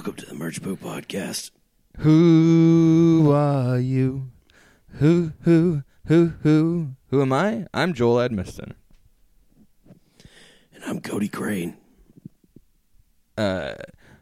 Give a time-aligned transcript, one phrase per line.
[0.00, 1.50] Welcome to the Merge Boot Podcast.
[1.98, 4.30] Who are you?
[4.92, 6.92] Who, who, who, who?
[7.10, 7.66] Who am I?
[7.74, 8.72] I'm Joel Edmiston.
[10.72, 11.76] And I'm Cody Crane.
[13.36, 13.74] Uh,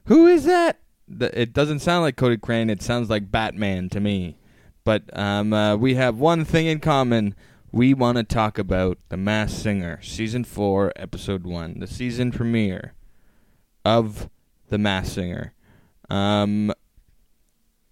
[0.06, 0.80] who is that?
[1.06, 2.70] The, it doesn't sound like Cody Crane.
[2.70, 4.36] It sounds like Batman to me.
[4.82, 7.36] But um, uh, we have one thing in common.
[7.70, 12.94] We want to talk about The Masked Singer, Season 4, Episode 1, the season premiere
[13.84, 14.28] of
[14.70, 15.54] The Masked Singer.
[16.10, 16.72] Um,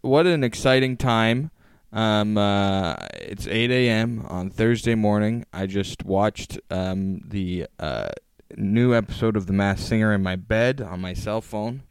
[0.00, 1.50] what an exciting time.
[1.92, 4.24] Um, uh, it's 8 a.m.
[4.28, 5.44] on Thursday morning.
[5.52, 8.10] I just watched um, the uh,
[8.56, 11.82] new episode of The Masked Singer in my bed on my cell phone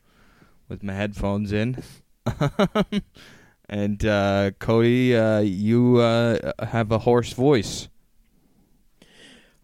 [0.67, 1.83] with my headphones in.
[3.69, 7.87] and uh, Cody, uh, you uh, have a hoarse voice.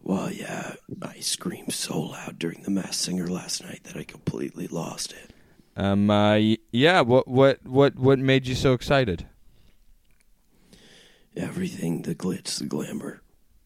[0.00, 4.66] Well, yeah, I screamed so loud during the Masked Singer last night that I completely
[4.66, 5.31] lost it.
[5.76, 6.38] Um, uh,
[6.72, 7.00] yeah.
[7.00, 9.26] What, what, what, what made you so excited?
[11.36, 13.22] Everything, the glitz, the glamour.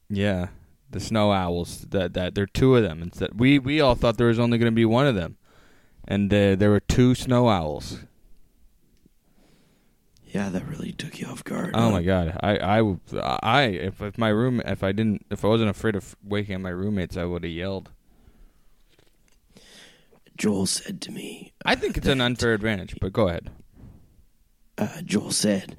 [0.08, 0.48] Yeah,
[0.90, 1.86] the snow owls.
[1.90, 3.02] That that there are two of them.
[3.02, 5.36] Instead, we we all thought there was only going to be one of them,
[6.06, 8.00] and uh, there were two snow owls.
[10.26, 11.72] Yeah, that really took you off guard.
[11.74, 11.90] Oh huh?
[11.90, 12.38] my god!
[12.40, 12.82] I
[13.42, 16.60] I if, if my room if I didn't if I wasn't afraid of waking up
[16.60, 17.90] my roommates, I would have yelled.
[20.36, 21.52] Joel said to me.
[21.64, 23.50] I think it's an unfair advantage, but go ahead.
[24.78, 25.76] Uh, Joel said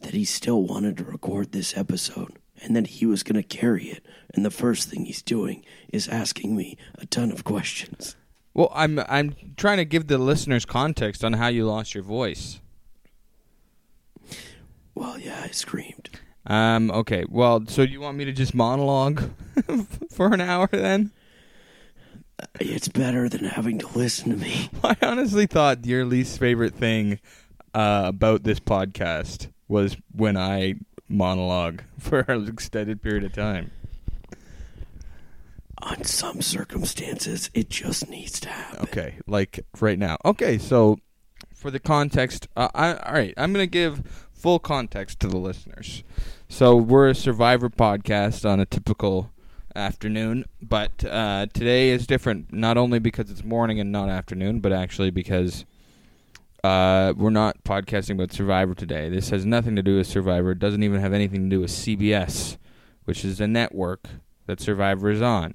[0.00, 3.86] that he still wanted to record this episode and that he was going to carry
[3.86, 4.04] it.
[4.34, 8.16] And the first thing he's doing is asking me a ton of questions.
[8.52, 12.60] Well, I'm I'm trying to give the listeners context on how you lost your voice.
[14.94, 16.10] Well, yeah, I screamed.
[16.46, 16.90] Um.
[16.90, 17.24] Okay.
[17.28, 19.30] Well, so you want me to just monologue
[20.10, 21.10] for an hour then?
[22.60, 24.70] It's better than having to listen to me.
[24.84, 27.20] I honestly thought your least favorite thing
[27.72, 30.74] uh, about this podcast was when I
[31.08, 33.70] monologue for an extended period of time.
[35.78, 38.84] On some circumstances, it just needs to happen.
[38.84, 40.16] Okay, like right now.
[40.24, 40.98] Okay, so
[41.52, 45.36] for the context, uh, I, all right, I'm going to give full context to the
[45.36, 46.02] listeners.
[46.48, 49.30] So we're a Survivor podcast on a typical
[49.76, 52.52] afternoon, but uh, today is different.
[52.52, 55.64] Not only because it's morning and not afternoon, but actually because
[56.62, 59.08] uh, we're not podcasting about Survivor today.
[59.08, 60.52] This has nothing to do with Survivor.
[60.52, 62.56] It doesn't even have anything to do with CBS,
[63.04, 64.06] which is the network
[64.46, 65.54] that Survivor is on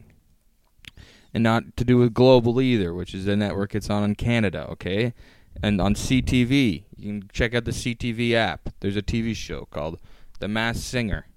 [1.33, 4.67] and not to do with Global either, which is the network it's on in Canada,
[4.71, 5.13] okay?
[5.61, 8.69] And on CTV, you can check out the CTV app.
[8.79, 9.99] There's a TV show called
[10.39, 11.27] The Masked Singer,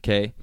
[0.00, 0.34] okay?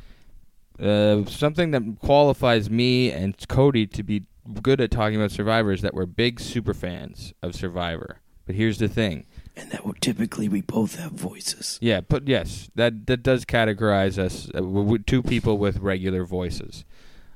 [0.80, 4.26] Uh, something that qualifies me and Cody to be
[4.62, 8.20] good at talking about Survivor is that we're big super fans of Survivor.
[8.46, 9.26] But here's the thing.
[9.56, 11.80] And that typically we both have voices.
[11.82, 16.84] Yeah, but yes, that that does categorize us uh, two people with regular voices.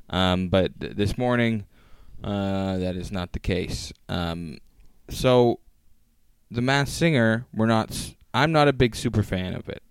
[0.10, 1.66] Um, but th- this morning,
[2.24, 3.94] uh, that is not the case.
[4.10, 4.58] Um,
[5.10, 5.60] so,
[6.52, 8.14] the Masked Singer, we're not.
[8.34, 9.82] I'm not a big super fan of it.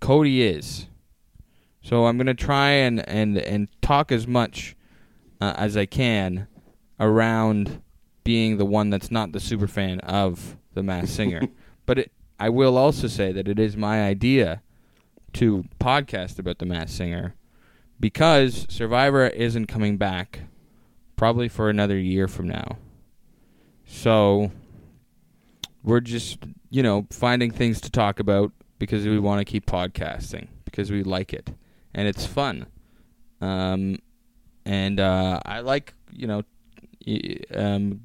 [0.00, 0.86] Cody is.
[1.84, 4.74] So I'm gonna try and and and talk as much
[5.38, 6.48] uh, as I can
[6.98, 7.82] around
[8.24, 11.42] being the one that's not the super fan of the Masked Singer.
[11.84, 14.62] but it, I will also say that it is my idea
[15.34, 17.34] to podcast about the Masked Singer
[18.00, 20.40] because Survivor isn't coming back
[21.16, 22.78] probably for another year from now.
[23.84, 24.50] So
[25.82, 26.38] we're just,
[26.70, 31.02] you know, finding things to talk about because we want to keep podcasting because we
[31.02, 31.50] like it
[31.94, 32.66] and it's fun.
[33.40, 33.98] Um,
[34.64, 36.42] and uh, I like, you know,
[37.54, 38.00] um,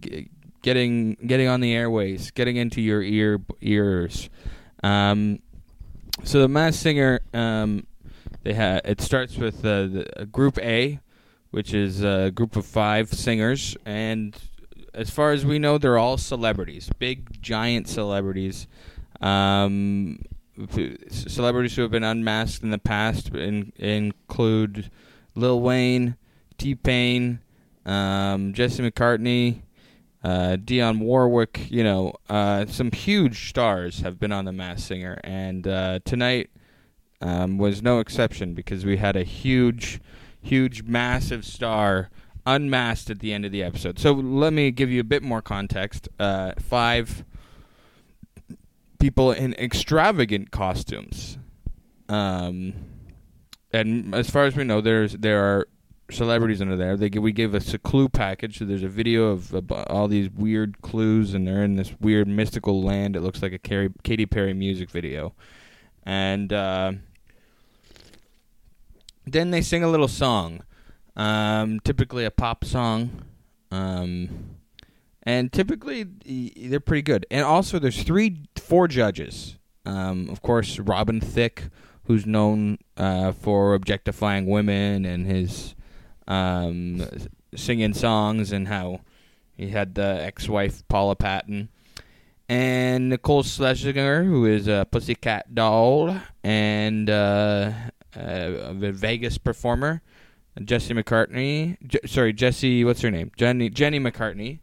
[0.62, 4.30] getting getting on the airways, getting into your ear ears.
[4.84, 5.40] Um,
[6.24, 7.88] so the Masked Singer, um,
[8.44, 11.00] they ha- it starts with uh, the uh, Group A,
[11.52, 14.36] which is a group of five singers, and
[14.94, 18.68] as far as we know, they're all celebrities, big giant celebrities.
[19.22, 20.24] Um,
[21.10, 24.90] celebrities who have been unmasked in the past in, include
[25.36, 26.16] Lil Wayne,
[26.58, 27.40] T Pain,
[27.86, 29.62] um, Jesse McCartney,
[30.24, 31.70] uh, Dionne Warwick.
[31.70, 36.50] You know, uh, some huge stars have been on The Masked Singer, and uh, tonight
[37.22, 40.00] um, was no exception because we had a huge,
[40.42, 42.10] huge, massive star
[42.46, 44.00] unmasked at the end of the episode.
[44.00, 46.10] So let me give you a bit more context.
[46.20, 47.24] Uh, five
[49.00, 51.38] people in extravagant costumes.
[52.08, 52.74] Um,
[53.72, 55.68] and as far as we know, there's there are
[56.12, 56.98] celebrities under there.
[56.98, 58.60] They we gave us a clue package.
[58.60, 62.28] So there's a video of uh, all these weird clues, and they're in this weird
[62.28, 63.16] mystical land.
[63.16, 65.34] It looks like a Carrie, Katy Perry music video,
[66.04, 66.94] and uh,
[69.26, 70.64] then they sing a little song,
[71.16, 73.24] um, typically a pop song,
[73.72, 74.58] um,
[75.24, 77.26] and typically they're pretty good.
[77.30, 79.58] And also, there's three, four judges.
[79.86, 81.70] Um, of course, Robin Thicke,
[82.06, 85.76] who's known uh, for objectifying women and his
[86.28, 87.06] um,
[87.56, 89.02] singing songs and how
[89.56, 91.70] he had the ex-wife Paula Patton.
[92.48, 97.72] And Nicole Scherzinger, who is a pussycat doll and uh,
[98.16, 100.02] a Vegas performer.
[100.64, 103.32] Jesse McCartney, J- sorry, Jesse, what's her name?
[103.38, 104.60] Jenny, Jenny McCartney,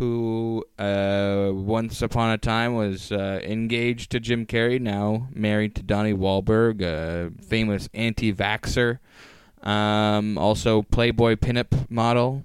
[0.00, 5.82] who uh, once upon a time was uh, engaged to Jim Carrey, now married to
[5.82, 8.98] Donnie Wahlberg, a famous anti-vaxxer.
[9.62, 12.44] Um, also, Playboy pinup model,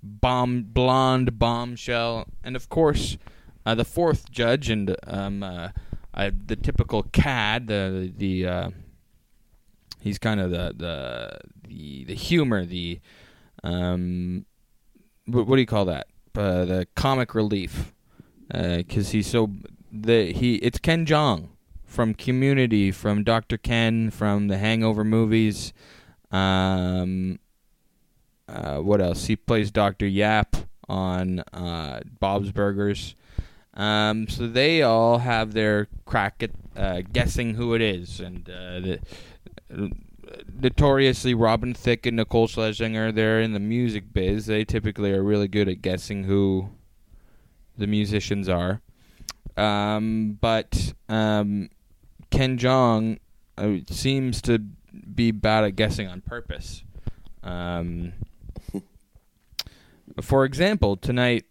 [0.00, 3.18] bomb blonde bombshell, and of course,
[3.66, 5.70] uh, the fourth judge and um, uh,
[6.14, 8.70] uh, the typical cad, the the uh,
[9.98, 13.00] he's kind of the the the, the humor, the
[13.64, 14.46] um,
[15.24, 16.06] what, what do you call that?
[16.36, 17.94] Uh, the comic relief,
[18.48, 19.50] because he's so
[19.90, 21.48] the he it's Ken Jeong
[21.86, 25.72] from Community, from Doctor Ken, from the Hangover movies.
[26.30, 27.38] Um,
[28.48, 29.26] uh, what else?
[29.26, 30.56] He plays Doctor Yap
[30.88, 33.14] on uh, Bob's Burgers.
[33.72, 38.80] Um, so they all have their crack at uh, guessing who it is, and uh,
[38.80, 39.00] the,
[40.60, 44.46] notoriously Robin Thicke and Nicole Scherzinger, they're in the music biz.
[44.46, 46.70] They typically are really good at guessing who
[47.76, 48.80] the musicians are.
[49.56, 51.70] Um, but um,
[52.30, 53.18] Ken Jeong
[53.56, 56.82] uh, seems to be bad at guessing on purpose.
[57.42, 58.12] Um,
[60.20, 61.44] for example, tonight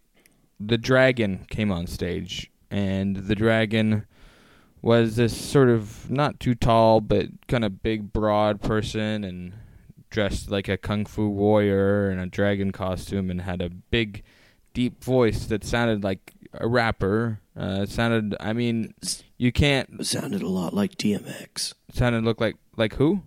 [0.60, 4.06] the dragon came on stage, and the dragon
[4.86, 9.52] was this sort of not too tall but kind of big, broad person, and
[10.10, 14.22] dressed like a kung fu warrior in a dragon costume, and had a big,
[14.74, 17.40] deep voice that sounded like a rapper.
[17.58, 18.94] Uh, it sounded, I mean,
[19.36, 19.90] you can't.
[19.98, 21.74] It sounded a lot like DMX.
[21.92, 23.22] Sounded look like like who?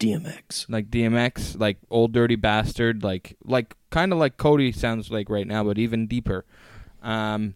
[0.00, 0.64] DMX.
[0.70, 5.46] like DMX, like old dirty bastard, like like kind of like Cody sounds like right
[5.46, 6.46] now, but even deeper.
[7.02, 7.54] Um,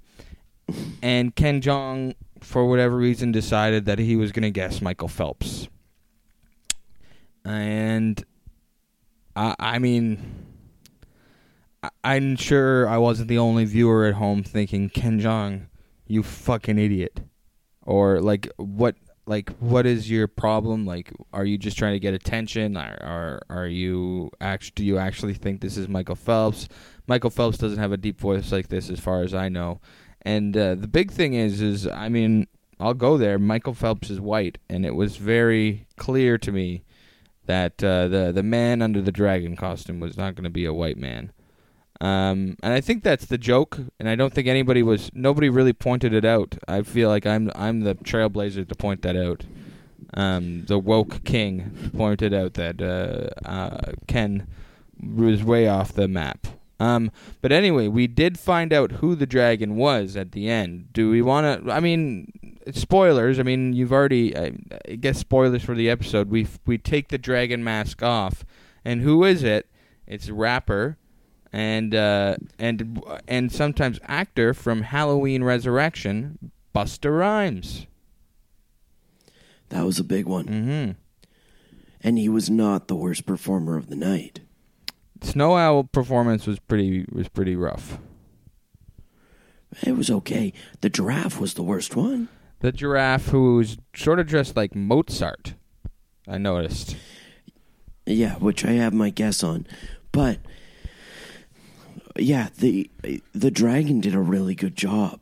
[1.01, 5.69] and Ken Jeong, for whatever reason, decided that he was going to guess Michael Phelps.
[7.45, 8.23] And
[9.35, 10.47] I, I mean,
[12.05, 15.67] I'm sure I wasn't the only viewer at home thinking, Ken Jeong,
[16.07, 17.21] you fucking idiot,
[17.83, 18.97] or like what
[19.27, 23.43] like what is your problem like are you just trying to get attention are are,
[23.51, 24.73] are you actually?
[24.75, 26.69] do you actually think this is Michael Phelps
[27.07, 29.81] Michael Phelps doesn't have a deep voice like this as far as I know
[30.23, 32.47] and uh, the big thing is is I mean
[32.81, 36.85] I'll go there Michael Phelps is white and it was very clear to me
[37.47, 40.73] that uh, the the man under the dragon costume was not going to be a
[40.73, 41.33] white man
[42.03, 45.73] um, and I think that's the joke, and I don't think anybody was nobody really
[45.73, 46.59] pointed it out.
[46.67, 49.45] I feel like I'm I'm the trailblazer to point that out.
[50.15, 54.49] Um, the woke king pointed out that uh, uh, Ken
[55.01, 56.49] was way off the map.
[56.83, 60.93] Um, but anyway, we did find out who the dragon was at the end.
[60.93, 61.73] Do we want to?
[61.73, 62.33] I mean,
[62.73, 63.39] spoilers.
[63.39, 64.37] I mean, you've already.
[64.37, 64.53] I,
[64.89, 66.29] I guess spoilers for the episode.
[66.29, 68.45] We we take the dragon mask off,
[68.85, 69.69] and who is it?
[70.09, 70.99] It's rapper
[71.53, 77.87] and uh, and and sometimes actor from Halloween Resurrection, Busta Rhymes.
[79.69, 80.47] That was a big one.
[80.47, 80.91] Mm-hmm.
[82.05, 84.41] And he was not the worst performer of the night.
[85.23, 87.99] Snow Owl performance was pretty was pretty rough.
[89.83, 90.53] It was okay.
[90.81, 92.29] The giraffe was the worst one.
[92.61, 95.55] The giraffe, who was sort of dressed like Mozart,
[96.29, 96.97] I noticed.
[98.07, 99.67] Yeah, which I have my guess on.
[100.13, 100.39] But
[102.19, 102.91] yeah, the
[103.33, 105.21] the dragon did a really good job.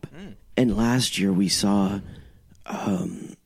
[0.57, 2.01] And last year we saw
[2.67, 3.37] um,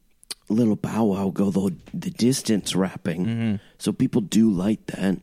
[0.49, 3.61] little Bow Wow go the the distance rapping.
[3.78, 5.18] So people do like that.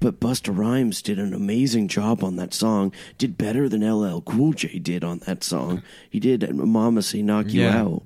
[0.00, 2.92] But Busta Rhymes did an amazing job on that song.
[3.18, 5.82] Did better than LL Cool J did on that song.
[6.08, 7.82] He did "Mama Say Knock You Yeah.
[7.82, 8.02] Out."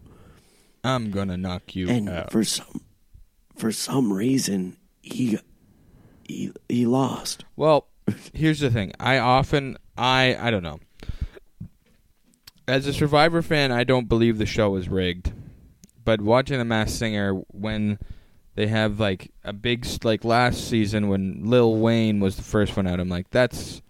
[0.85, 2.33] I'm gonna knock you and out.
[2.33, 2.81] for some
[3.57, 5.39] for some reason he
[6.25, 7.45] he he lost.
[7.57, 7.87] Well,
[8.33, 8.93] here's the thing.
[8.99, 10.81] I often I I don't know.
[12.67, 15.33] As a Survivor fan, I don't believe the show is rigged.
[16.05, 17.99] But watching The Masked Singer when
[18.55, 22.87] they have like a big like last season when Lil Wayne was the first one
[22.87, 23.01] out.
[23.01, 23.83] I'm like that's,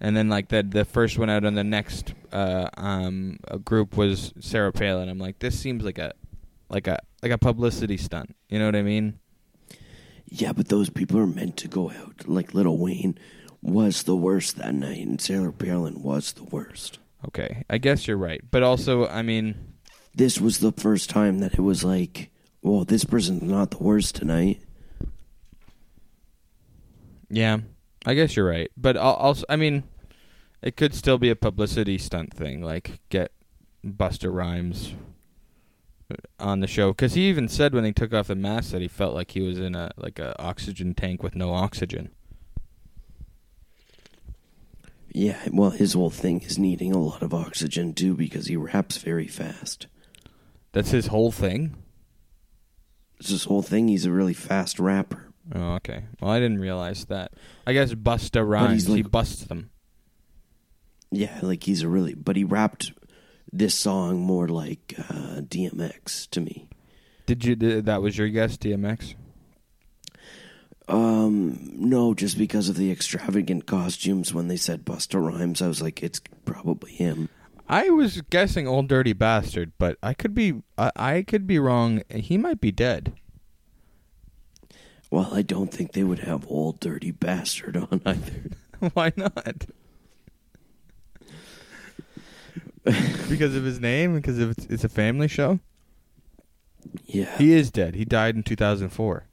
[0.00, 4.32] and then like the the first one out on the next uh um group was
[4.40, 5.08] Sarah Palin.
[5.08, 6.12] I'm like this seems like a
[6.68, 8.36] like a like a publicity stunt.
[8.48, 9.18] You know what I mean?
[10.26, 12.28] Yeah, but those people are meant to go out.
[12.28, 13.18] Like Little Wayne
[13.62, 16.98] was the worst that night, and Sarah Palin was the worst.
[17.26, 19.74] Okay, I guess you're right, but also I mean
[20.14, 22.30] This was the first time that it was like,
[22.62, 24.60] well, this person's not the worst tonight.
[27.28, 27.58] Yeah,
[28.04, 28.70] I guess you're right.
[28.76, 29.84] But al- also, I mean,
[30.62, 33.32] it could still be a publicity stunt thing, like get
[33.84, 34.94] Busta Rhymes
[36.10, 38.82] uh, on the show because he even said when he took off the mask that
[38.82, 42.10] he felt like he was in a like a oxygen tank with no oxygen.
[45.12, 48.98] Yeah, well, his whole thing is needing a lot of oxygen too because he raps
[48.98, 49.86] very fast.
[50.72, 51.76] That's his whole thing.
[53.20, 53.88] It's his whole thing.
[53.88, 55.26] He's a really fast rapper.
[55.54, 56.04] Oh, okay.
[56.20, 57.32] Well, I didn't realize that.
[57.66, 58.86] I guess Busta Rhymes.
[58.86, 59.70] he busts them.
[61.10, 62.92] Yeah, like he's a really, but he rapped
[63.52, 66.68] this song more like uh, DMX to me.
[67.26, 67.56] Did you?
[67.56, 69.14] th- That was your guess, DMX.
[70.88, 74.32] Um, no, just because of the extravagant costumes.
[74.34, 77.28] When they said Busta Rhymes, I was like, it's probably him.
[77.70, 80.62] I was guessing Old Dirty Bastard, but I could be.
[80.76, 82.02] I, I could be wrong.
[82.10, 83.12] He might be dead.
[85.08, 88.50] Well, I don't think they would have old dirty bastard on either.
[88.94, 89.66] Why not?
[92.84, 94.14] because of his name?
[94.14, 95.60] Because of it's, it's a family show?
[97.04, 97.94] Yeah, He is dead.
[97.94, 99.26] He died in 2004.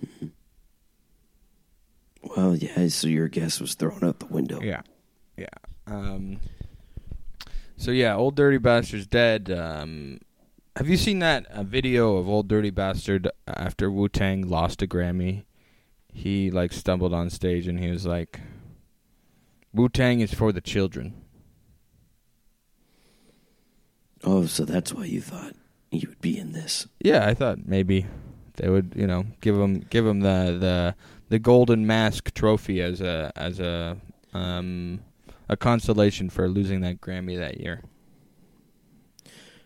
[0.00, 0.26] Hmm.
[2.22, 2.88] well, yeah.
[2.88, 4.60] So your guess was thrown out the window.
[4.62, 4.82] Yeah.
[5.36, 5.46] Yeah.
[5.86, 6.40] Um,
[7.76, 9.50] so, yeah, Old Dirty Bastard's dead.
[9.50, 10.18] Um,
[10.76, 14.86] have you seen that uh, video of Old Dirty Bastard after Wu Tang lost a
[14.86, 15.44] Grammy?
[16.12, 18.40] He, like, stumbled on stage and he was like,
[19.72, 21.14] Wu Tang is for the children.
[24.24, 25.54] Oh, so that's why you thought
[25.90, 26.86] you would be in this.
[27.00, 28.06] Yeah, I thought maybe
[28.56, 30.94] they would, you know, give him give him the the
[31.28, 33.98] the golden mask trophy as a as a
[34.34, 35.00] um
[35.48, 37.82] a consolation for losing that Grammy that year.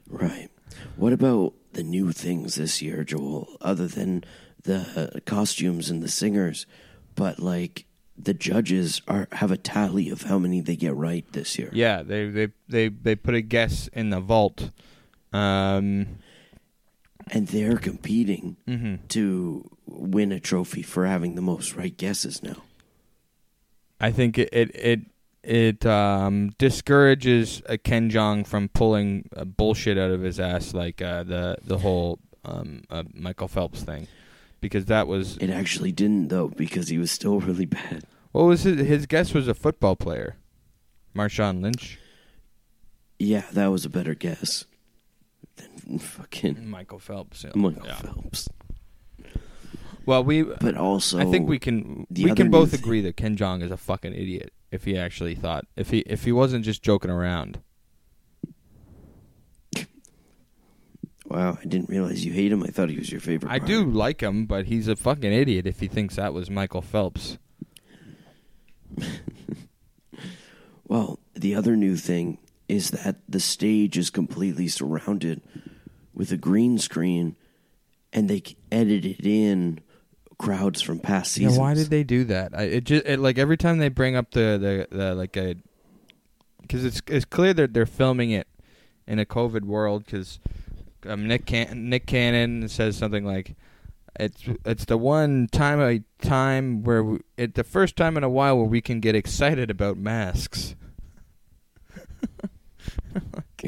[0.09, 0.49] Right.
[0.97, 3.49] What about the new things this year, Joel?
[3.61, 4.25] Other than
[4.63, 6.67] the uh, costumes and the singers,
[7.15, 7.87] but like
[8.19, 11.71] the judges are have a tally of how many they get right this year.
[11.73, 14.71] Yeah, they they they they put a guess in the vault.
[15.33, 16.19] Um
[17.31, 19.07] And they're competing mhm.
[19.09, 22.63] to win a trophy for having the most right guesses now.
[24.01, 25.01] I think it it it,
[25.43, 31.01] it um discourages uh, Ken Jeong from pulling uh, bullshit out of his ass like
[31.03, 34.07] uh, the the whole um uh, Michael Phelps thing.
[34.61, 38.05] Because that was It actually didn't though because he was still really bad.
[38.33, 40.37] What was his his guess was a football player,
[41.17, 41.99] Marshawn Lynch,
[43.19, 44.67] Yeah, that was a better guess
[45.57, 47.43] than fucking Michael Phelps.
[47.45, 47.53] yeah.
[47.55, 47.97] Michael Yeah.
[47.97, 48.49] Phelps.
[50.07, 52.81] Well, we But also, I think we can the we other can new both thing-
[52.81, 56.25] agree that Ken Jeong is a fucking idiot if he actually thought if he if
[56.25, 57.61] he wasn't just joking around.
[61.27, 62.65] Wow, I didn't realize you hate him.
[62.65, 63.53] I thought he was your favorite.
[63.53, 63.69] I part.
[63.69, 67.39] do like him, but he's a fucking idiot if he thinks that was Michael Phelps.
[70.91, 75.41] Well, the other new thing is that the stage is completely surrounded
[76.13, 77.37] with a green screen,
[78.13, 79.83] and they edited in
[80.41, 81.57] crowds from past seasons.
[81.57, 82.57] Yeah, why did they do that?
[82.57, 85.57] I, it just it, like every time they bring up the the, the like a
[86.63, 88.49] because it's it's clear that they're filming it
[89.07, 90.41] in a COVID world because
[91.07, 93.55] um, Nick Can- Nick Cannon says something like
[94.19, 98.31] it's it's the one time a time where we, it the first time in a
[98.31, 100.75] while where we can get excited about masks.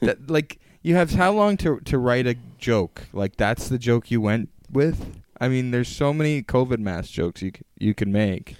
[0.00, 3.02] that like you have how long to to write a joke?
[3.12, 5.19] Like that's the joke you went with?
[5.40, 8.56] I mean, there's so many COVID mask jokes you c- you can make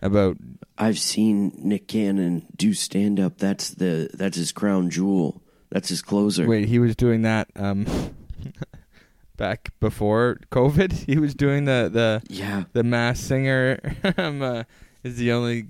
[0.00, 0.36] about
[0.78, 3.38] I've seen Nick Cannon do stand up.
[3.38, 5.42] That's the that's his crown jewel.
[5.70, 6.46] That's his closer.
[6.46, 7.86] Wait, he was doing that um
[9.36, 10.92] back before COVID.
[11.06, 13.78] He was doing the the Yeah, the mass singer
[14.16, 14.62] um, uh,
[15.02, 15.66] is the only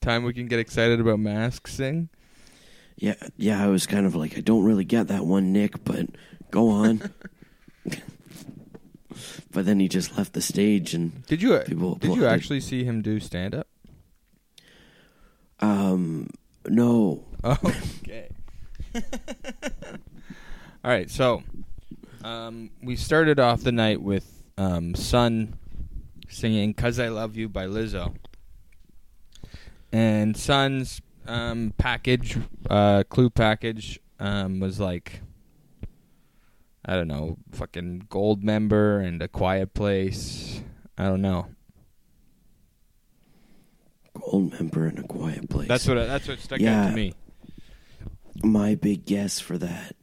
[0.00, 2.08] time we can get excited about masks sing.
[2.96, 3.62] yeah, yeah.
[3.64, 6.06] I was kind of like, I don't really get that one, Nick, but
[6.50, 7.10] go on.
[9.52, 12.84] But then he just left the stage, and Did you People did you actually see
[12.84, 13.66] him do stand up?
[15.60, 16.28] um,
[16.68, 17.58] no, Oh,
[18.02, 18.28] okay.
[20.84, 21.42] All right, so
[22.22, 25.58] Um, we started off the night with um, Sun
[26.28, 28.14] singing "Cause I Love You" by Lizzo,
[29.92, 32.36] and Sun's um, package,
[32.70, 35.20] uh, clue package, um, was like,
[36.84, 40.60] I don't know, fucking gold member and a quiet place.
[40.98, 41.46] I don't know.
[44.20, 45.68] Gold member and a quiet place.
[45.68, 47.14] That's what that's what stuck out to me.
[48.42, 49.96] my big guess for that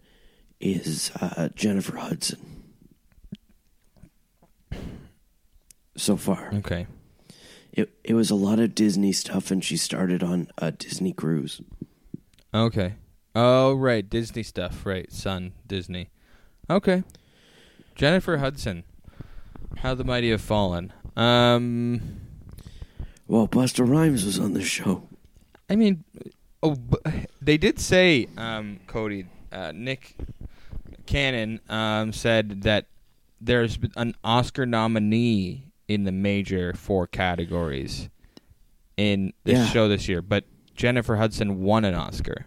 [0.59, 2.39] is uh, Jennifer Hudson.
[5.97, 6.87] So far, Okay.
[7.71, 11.61] it it was a lot of Disney stuff, and she started on a Disney cruise.
[12.53, 12.95] Okay.
[13.35, 14.85] Oh right, Disney stuff.
[14.85, 16.09] Right, Sun Disney.
[16.71, 17.03] Okay.
[17.95, 18.83] Jennifer Hudson.
[19.77, 20.93] How the mighty have fallen.
[21.15, 22.21] Um,
[23.27, 25.07] Well, Busta Rhymes was on the show.
[25.69, 26.03] I mean,
[26.63, 26.75] oh,
[27.41, 30.15] they did say, um, Cody, uh, Nick
[31.05, 32.87] Cannon um, said that
[33.39, 38.09] there's an Oscar nominee in the major four categories
[38.97, 39.65] in this Yeah.
[39.67, 42.45] show this year, but Jennifer Hudson won an Oscar.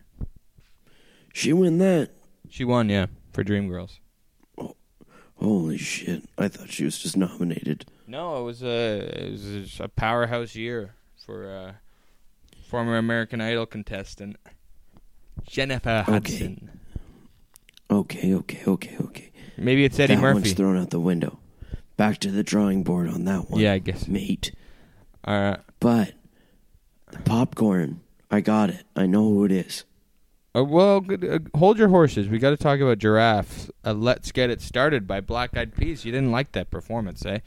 [1.32, 2.10] She win that.
[2.48, 3.98] She won, yeah, for Dreamgirls.
[5.36, 6.24] Holy shit!
[6.38, 7.86] I thought she was just nominated.
[8.06, 10.94] No, it was a it was a powerhouse year
[11.26, 11.72] for uh,
[12.68, 14.36] former American Idol contestant
[15.46, 16.80] Jennifer Hudson.
[17.90, 19.30] Okay, okay, okay, okay.
[19.56, 20.50] Maybe it's Eddie that one's Murphy.
[20.54, 21.38] thrown out the window.
[21.96, 23.60] Back to the drawing board on that one.
[23.60, 24.08] Yeah, I guess.
[24.08, 24.52] mate.
[25.22, 26.14] Uh, But
[27.12, 28.00] the popcorn,
[28.30, 28.84] I got it.
[28.96, 29.84] I know who it is.
[30.56, 32.28] Uh, well, good, uh, hold your horses.
[32.28, 33.70] We got to talk about Giraffe.
[33.84, 36.04] Uh, Let's get it started by Black Eyed Peas.
[36.04, 37.40] You didn't like that performance, eh?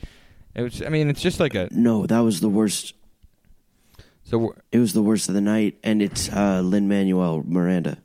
[0.55, 0.81] It was.
[0.81, 1.69] I mean, it's just like a.
[1.71, 2.93] No, that was the worst.
[4.23, 7.99] So It was the worst of the night, and it's uh, Lin Manuel Miranda.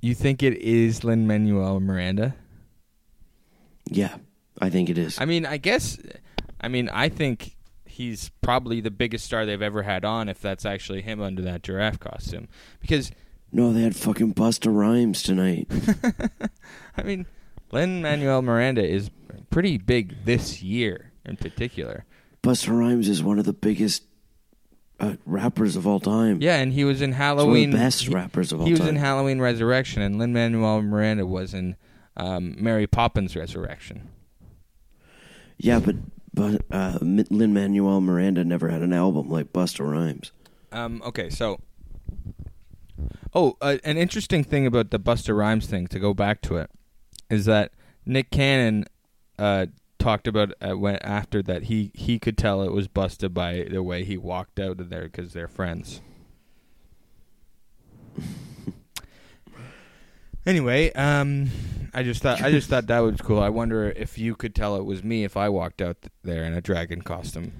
[0.00, 2.34] you think it is Lin Manuel Miranda?
[3.88, 4.16] Yeah,
[4.60, 5.20] I think it is.
[5.20, 5.98] I mean, I guess.
[6.60, 10.28] I mean, I think he's probably the biggest star they've ever had on.
[10.28, 12.48] If that's actually him under that giraffe costume,
[12.80, 13.12] because
[13.52, 15.68] no, they had fucking Busta Rhymes tonight.
[16.96, 17.26] I mean,
[17.72, 19.10] Lin Manuel Miranda is
[19.50, 22.04] pretty big this year in particular.
[22.42, 24.04] Busta Rhymes is one of the biggest
[24.98, 26.40] uh, rappers of all time.
[26.40, 27.70] Yeah, and he was in He's one of Halloween.
[27.70, 28.74] the best rappers of all time.
[28.74, 31.76] he was in Halloween Resurrection, and Lin Manuel Miranda was in
[32.16, 34.08] um, Mary Poppins Resurrection.
[35.58, 35.96] yeah, but
[36.32, 40.32] but uh, Lin Manuel Miranda never had an album like Busta Rhymes.
[40.72, 41.60] Um, okay, so.
[43.34, 46.70] Oh, uh, an interesting thing about the Busta Rhymes thing, to go back to it,
[47.28, 47.72] is that
[48.04, 48.84] Nick Cannon
[49.38, 49.66] uh,
[49.98, 53.82] talked about uh, when after that he, he could tell it was Busta by the
[53.82, 56.00] way he walked out of there because they're friends.
[60.46, 61.50] anyway, um,
[61.94, 63.40] I just thought I just thought that was cool.
[63.40, 66.52] I wonder if you could tell it was me if I walked out there in
[66.52, 67.52] a dragon costume.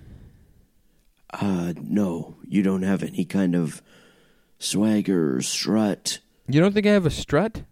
[1.32, 3.82] Uh, no, you don't have any kind of
[4.60, 6.20] swagger strut.
[6.46, 7.62] You don't think I have a strut?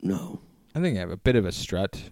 [0.00, 0.40] No.
[0.74, 2.10] I think I have a bit of a strut.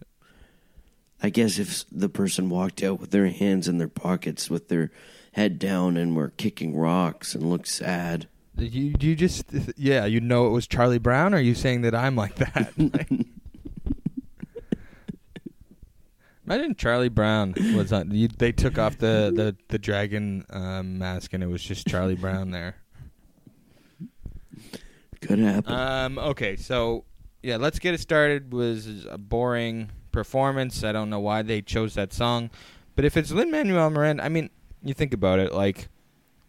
[1.23, 4.91] I guess if the person walked out with their hands in their pockets with their
[5.33, 8.29] head down and were kicking rocks and looked sad.
[8.57, 11.35] You do you just yeah you know it was Charlie Brown.
[11.35, 12.73] Or are you saying that I'm like that?
[16.47, 18.11] Imagine Charlie Brown was on.
[18.11, 22.17] You, they took off the the the dragon um, mask and it was just Charlie
[22.17, 22.77] Brown there.
[25.27, 25.73] Could happen.
[25.73, 26.19] Um.
[26.19, 26.57] Okay.
[26.57, 27.05] So
[27.43, 28.53] yeah, let's get it started.
[28.53, 30.85] Was a boring performance.
[30.85, 32.51] I don't know why they chose that song,
[32.97, 34.51] but if it's Lin Manuel Miranda, I mean,
[34.83, 35.89] you think about it, like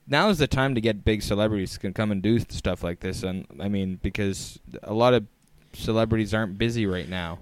[0.07, 3.23] now is the time to get big celebrities to come and do stuff like this,
[3.23, 5.25] and I mean because a lot of
[5.73, 7.39] celebrities aren't busy right now.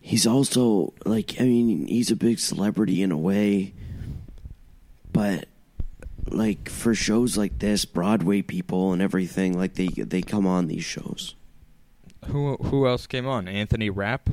[0.00, 3.74] he's also like I mean, he's a big celebrity in a way,
[5.12, 5.48] but
[6.30, 10.84] like for shows like this, Broadway people and everything, like they they come on these
[10.84, 11.34] shows.
[12.26, 13.48] Who who else came on?
[13.48, 14.30] Anthony Rapp.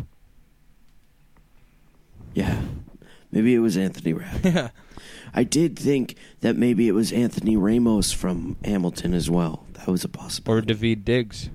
[2.33, 2.61] Yeah.
[3.31, 4.43] Maybe it was Anthony Rapp.
[4.43, 4.69] Yeah.
[5.33, 9.65] I did think that maybe it was Anthony Ramos from Hamilton as well.
[9.73, 10.73] That was a possibility.
[10.73, 10.77] or.
[10.77, 11.49] Daveed Diggs.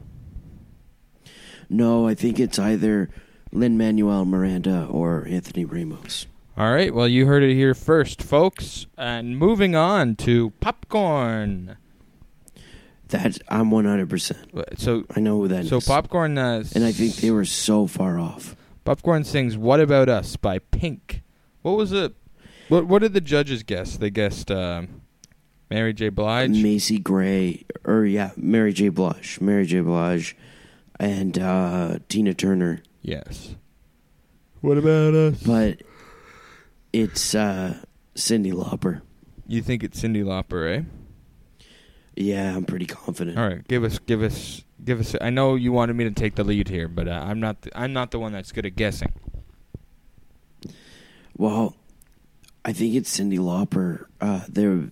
[1.69, 3.11] no, I think it's either
[3.53, 6.27] Lin Manuel Miranda or Anthony Ramos.
[6.57, 6.95] All right.
[6.95, 8.87] Well, you heard it here first, folks.
[8.97, 11.77] And moving on to popcorn.
[13.09, 14.09] That I'm 100.
[14.09, 15.69] percent So I know who that is.
[15.71, 16.39] so popcorn.
[16.39, 18.57] Uh, and I think they were so far off.
[18.85, 21.23] Popcorn sings "What About Us" by Pink.
[21.63, 22.15] What was it?
[22.69, 23.97] What What did the judges guess?
[23.97, 25.03] They guessed um
[25.71, 26.09] Mary J.
[26.09, 26.51] Blige.
[26.63, 28.89] Macy Gray, or yeah, Mary J.
[28.91, 29.81] Blige, Mary J.
[29.81, 30.37] Blige,
[31.01, 33.55] and uh, Tina Turner, Yes.
[34.61, 35.43] What about us?
[35.43, 35.83] but
[36.95, 37.75] it's uh,
[38.15, 39.03] Cyndi Lauper.
[39.49, 40.83] You think it's Cyndi Lauper, eh?
[42.15, 43.37] Yeah, I'm pretty confident.
[43.37, 45.17] All right, give us, give us, give us.
[45.21, 47.63] I know you wanted me to take the lead here, but uh, I'm not.
[47.63, 49.13] The, I'm not the one that's good at guessing.
[51.37, 51.75] Well,
[52.65, 54.05] I think it's Cyndi Lauper.
[54.21, 54.89] Uh, their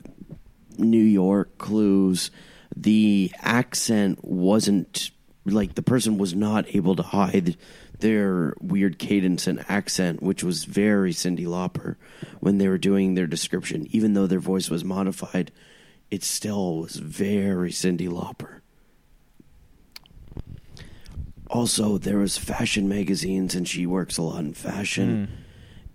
[0.76, 2.32] New York clues.
[2.74, 5.12] The accent wasn't
[5.44, 7.56] like the person was not able to hide
[8.02, 11.96] their weird cadence and accent, which was very Cyndi Lauper
[12.40, 13.86] when they were doing their description.
[13.90, 15.50] Even though their voice was modified,
[16.10, 18.60] it still was very Cyndi Lauper.
[21.48, 25.34] Also, there was fashion magazines, and she works a lot in fashion hmm.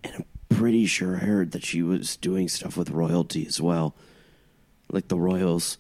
[0.04, 3.96] and I'm pretty sure I heard that she was doing stuff with royalty as well,
[4.90, 5.78] like the Royals.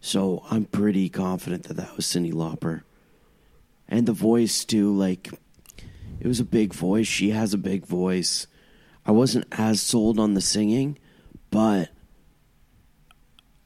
[0.00, 2.82] So I'm pretty confident that that was Cyndi Lauper,
[3.88, 4.94] and the voice too.
[4.94, 5.30] Like
[6.20, 7.06] it was a big voice.
[7.06, 8.46] She has a big voice.
[9.06, 10.98] I wasn't as sold on the singing,
[11.50, 11.90] but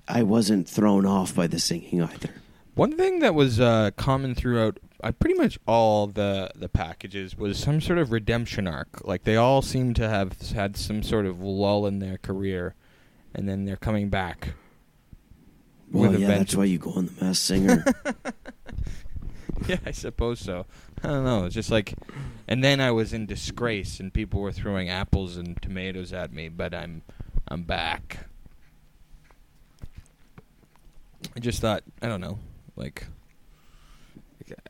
[0.06, 2.30] I wasn't thrown off by the singing either.
[2.74, 7.58] One thing that was uh, common throughout uh, pretty much all the the packages was
[7.58, 9.04] some sort of redemption arc.
[9.04, 12.74] Like they all seem to have had some sort of lull in their career,
[13.34, 14.54] and then they're coming back.
[15.90, 17.84] Well, yeah, that's why you go on the Masked Singer.
[19.68, 20.66] Yeah, I suppose so.
[21.02, 21.44] I don't know.
[21.46, 21.94] It's just like,
[22.46, 26.48] and then I was in disgrace, and people were throwing apples and tomatoes at me.
[26.48, 27.02] But I'm,
[27.48, 28.26] I'm back.
[31.36, 32.38] I just thought, I don't know,
[32.76, 33.06] like,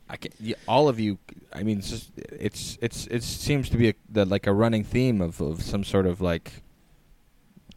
[0.09, 1.19] I can, yeah, all of you.
[1.53, 4.85] I mean, it's just, it's it's it seems to be a, the, like a running
[4.85, 6.63] theme of, of some sort of like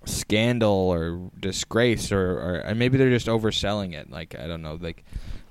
[0.04, 4.12] scandal or disgrace or, or maybe they're just overselling it.
[4.12, 5.04] Like I don't know, like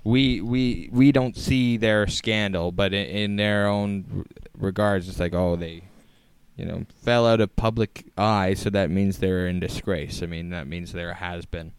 [0.05, 5.35] we we we don't see their scandal, but in, in their own regards, it's like
[5.35, 5.85] oh they,
[6.57, 10.23] you know, fell out of public eye, so that means they're in disgrace.
[10.23, 11.73] I mean that means there has been.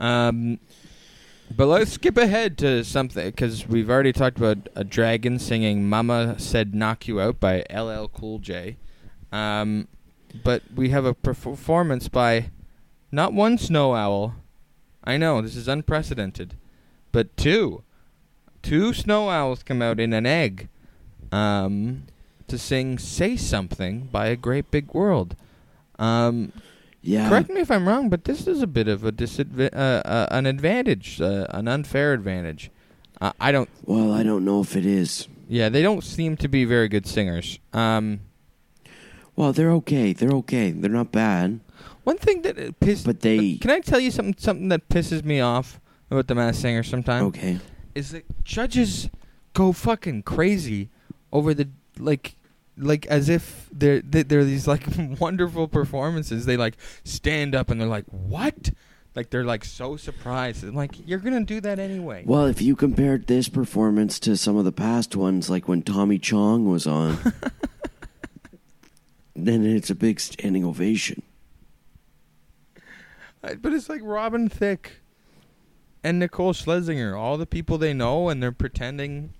[0.00, 0.60] Um,
[1.54, 6.38] but let's skip ahead to something because we've already talked about a dragon singing "Mama
[6.38, 8.76] Said Knock You Out" by LL Cool J.
[9.32, 9.88] Um,
[10.44, 12.50] but we have a performance by
[13.10, 14.36] not one snow owl.
[15.02, 16.54] I know this is unprecedented,
[17.12, 17.82] but two,
[18.62, 20.68] two snow owls come out in an egg,
[21.32, 22.04] um,
[22.48, 25.36] to sing "Say Something" by a Great Big World.
[25.98, 26.52] Um,
[27.02, 30.02] yeah, correct me if I'm wrong, but this is a bit of a disadva- uh,
[30.08, 32.70] uh, an advantage, uh, an unfair advantage.
[33.20, 33.68] Uh, I don't.
[33.84, 35.26] Well, I don't know if it is.
[35.48, 37.58] Yeah, they don't seem to be very good singers.
[37.72, 38.20] Um,
[39.34, 40.12] Well, they're okay.
[40.12, 40.72] They're okay.
[40.72, 41.60] They're not bad.
[42.04, 44.34] one thing that uh, piss- But they- Can I tell you something?
[44.38, 45.78] Something that pisses me off
[46.10, 47.58] about the Masked Singer sometimes Okay.
[47.94, 49.08] is that judges
[49.54, 50.90] go fucking crazy
[51.32, 51.68] over the
[51.98, 52.34] like.
[52.80, 54.84] Like as if they're they- they're these like
[55.18, 56.46] wonderful performances.
[56.46, 58.70] They like stand up and they're like, "What?"
[59.16, 60.62] Like they're like so surprised.
[60.62, 64.56] I'm like, "You're gonna do that anyway." Well, if you compared this performance to some
[64.56, 67.18] of the past ones, like when Tommy Chong was on,
[69.34, 71.22] then it's a big standing ovation.
[73.42, 75.00] Uh, But it's like Robin Thicke
[76.02, 79.30] and Nicole Scherzinger, all the people they know, and they're pretending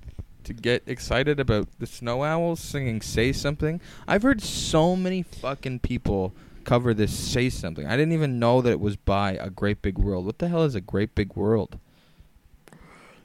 [0.44, 5.80] to get excited about the Snow Owls singing "Say Something." I've heard so many fucking
[5.80, 6.32] people
[6.64, 9.98] cover this "Say Something." I didn't even know that it was by a Great Big
[9.98, 10.26] World.
[10.26, 11.78] What the hell is a Great Big World?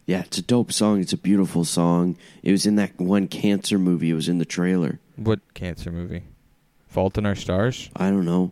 [0.06, 1.00] Yeah, it's a dope song.
[1.00, 2.18] It's a beautiful song.
[2.42, 4.10] It was in that one cancer movie.
[4.10, 5.00] It was in the trailer.
[5.16, 6.24] What cancer movie?
[6.90, 7.90] Fault in Our Stars.
[7.96, 8.52] I don't know.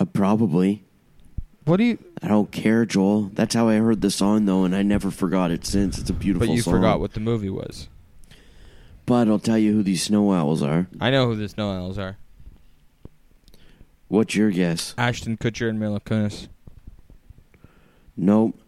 [0.00, 0.84] Uh, probably.
[1.68, 1.98] What do you?
[2.22, 3.30] I don't care, Joel.
[3.34, 5.98] That's how I heard the song, though, and I never forgot it since.
[5.98, 6.72] It's a beautiful But you song.
[6.72, 7.88] forgot what the movie was.
[9.04, 10.86] But I'll tell you who these snow owls are.
[10.98, 12.16] I know who the Snow Owls are.
[14.08, 14.94] What's your guess?
[14.96, 16.48] Ashton Kutcher and Mila Kunis.
[18.16, 18.58] Nope.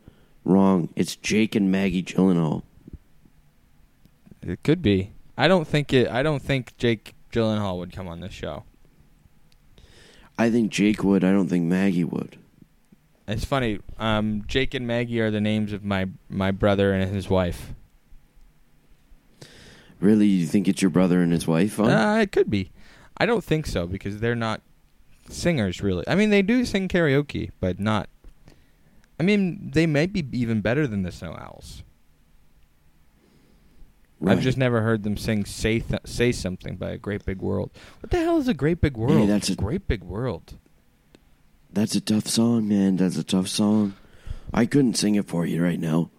[0.45, 0.91] Wrong.
[0.95, 2.65] It's Jake and Maggie Gyllenhaal.
[4.43, 5.13] It could be.
[5.39, 6.07] I don't think it.
[6.11, 8.65] I don't think Jake Gyllenhaal would come on this show.
[10.39, 11.25] I think Jake would.
[11.25, 12.37] I don't think Maggie would.
[13.31, 13.79] It's funny.
[13.99, 17.75] Um, Jake and Maggie are the names of my my brother and his wife.
[20.01, 20.27] Really?
[20.27, 21.77] You think it's your brother and his wife?
[21.77, 21.85] Huh?
[21.85, 22.71] Uh, it could be.
[23.19, 24.62] I don't think so because they're not
[25.29, 26.05] singers really.
[26.09, 28.09] I mean, they do sing karaoke, but not.
[29.19, 31.83] I mean, they may be even better than the Snow Owls.
[34.19, 34.33] Right.
[34.37, 37.71] I've just never heard them sing "Say Th- Say Something" by a Great Big World.
[38.01, 39.29] What the hell is a Great Big World?
[39.29, 40.57] that's a- Great Big World.
[41.72, 42.96] That's a tough song, man.
[42.96, 43.94] That's a tough song.
[44.52, 46.11] I couldn't sing it for you right now.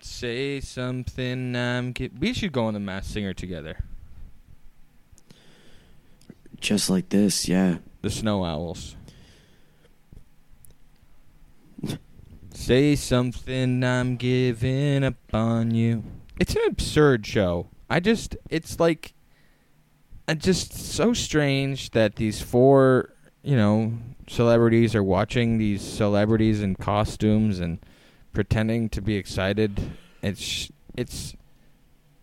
[0.00, 1.56] Say something.
[1.56, 3.84] Um, get, we should go on the Masked Singer together.
[6.60, 7.78] Just like this, yeah.
[8.02, 8.96] The Snow Owls.
[12.54, 13.82] Say something.
[13.82, 16.04] I'm giving up on you.
[16.38, 17.68] It's an absurd show.
[17.88, 18.36] I just.
[18.50, 19.14] It's like.
[20.28, 23.92] uh, just so strange that these four, you know,
[24.32, 27.78] celebrities are watching these celebrities in costumes and
[28.32, 29.92] pretending to be excited.
[30.22, 31.34] It's it's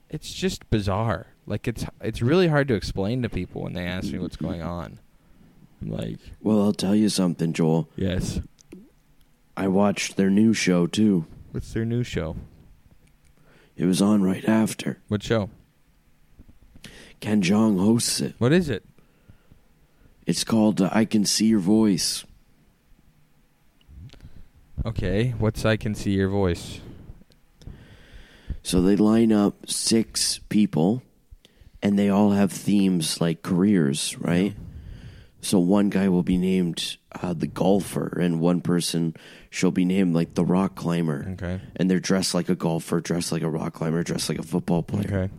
[0.09, 1.27] it's just bizarre.
[1.45, 4.61] Like it's it's really hard to explain to people when they ask me what's going
[4.61, 4.99] on.
[5.81, 7.87] I'm like, Well, I'll tell you something, Joel.
[7.95, 8.39] yes.
[9.55, 11.25] I watched their new show too.
[11.51, 12.35] What's their new show?
[13.75, 14.99] It was on right after.
[15.09, 15.49] What show?
[17.19, 18.35] Ken Jeong hosts it.
[18.39, 18.85] What is it?
[20.29, 22.23] It's called uh, I Can See Your Voice.
[24.85, 26.81] Okay, what's I can see your voice.
[28.61, 31.01] So they line up six people,
[31.81, 34.53] and they all have themes like careers, right?
[35.41, 39.15] So one guy will be named uh, the golfer, and one person
[39.49, 41.25] she'll be named like the rock climber.
[41.31, 41.59] Okay.
[41.75, 44.83] And they're dressed like a golfer, dressed like a rock climber, dressed like a football
[44.83, 45.23] player.
[45.23, 45.33] Okay.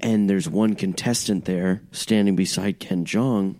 [0.00, 3.56] And there's one contestant there standing beside Ken Jeong,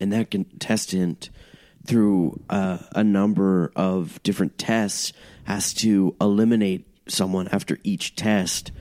[0.00, 1.30] and that contestant,
[1.86, 5.12] through uh, a number of different tests,
[5.44, 8.72] has to eliminate someone after each test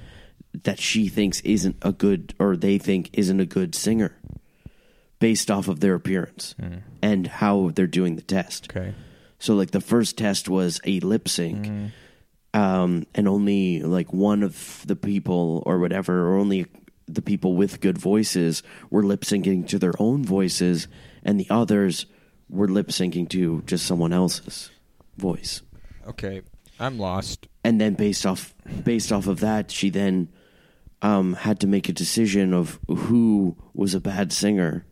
[0.64, 4.18] that she thinks isn't a good or they think isn't a good singer
[5.20, 6.56] based off of their appearance
[7.02, 8.68] and how they're doing the test.
[8.70, 8.94] Okay.
[9.38, 11.92] So like the first test was a lip sync.
[12.56, 16.68] Um, and only like one of the people or whatever, or only
[17.06, 20.88] the people with good voices were lip syncing to their own voices,
[21.24, 22.06] and the others
[22.50, 24.72] were lip syncing to just someone else's
[25.18, 25.62] voice.
[26.08, 26.42] Okay.
[26.80, 27.48] I'm lost.
[27.64, 30.30] And then based off based off of that, she then
[31.02, 34.86] um, had to make a decision of who was a bad singer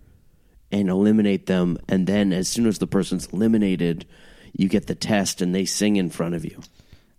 [0.71, 1.77] and eliminate them.
[1.87, 4.05] And then as soon as the person's eliminated,
[4.53, 6.59] you get the test and they sing in front of you.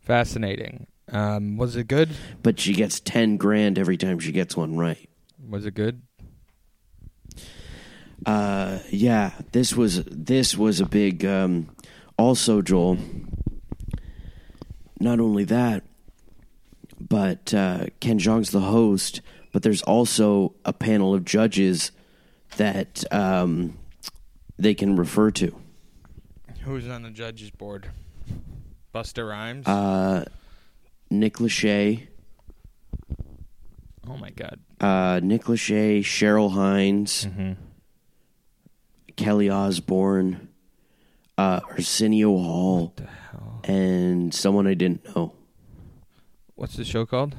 [0.05, 0.87] Fascinating.
[1.11, 2.11] Um, was it good?
[2.43, 5.09] But she gets ten grand every time she gets one right.
[5.49, 6.03] Was it good?
[8.27, 11.25] Uh, yeah, this was this was a big.
[11.25, 11.69] Um,
[12.19, 12.99] also, Joel.
[15.01, 15.83] Not only that,
[16.99, 19.21] but uh, Ken Jeong's the host.
[19.53, 21.93] But there's also a panel of judges
[22.57, 23.79] that um,
[24.59, 25.55] they can refer to.
[26.63, 27.89] Who's on the judges board?
[28.95, 29.67] Busta Rhymes.
[29.67, 30.25] Uh,
[31.11, 32.07] Nick Lachey,
[34.09, 34.59] oh my God.
[34.81, 37.53] uh, Nick Lachey, Cheryl Hines, Mm-hmm.
[39.17, 40.49] Kelly Osbourne,
[41.39, 43.61] uh, Arsenio Hall, The hell.
[43.65, 45.35] and someone I didn't know.
[46.57, 47.37] What's the show called?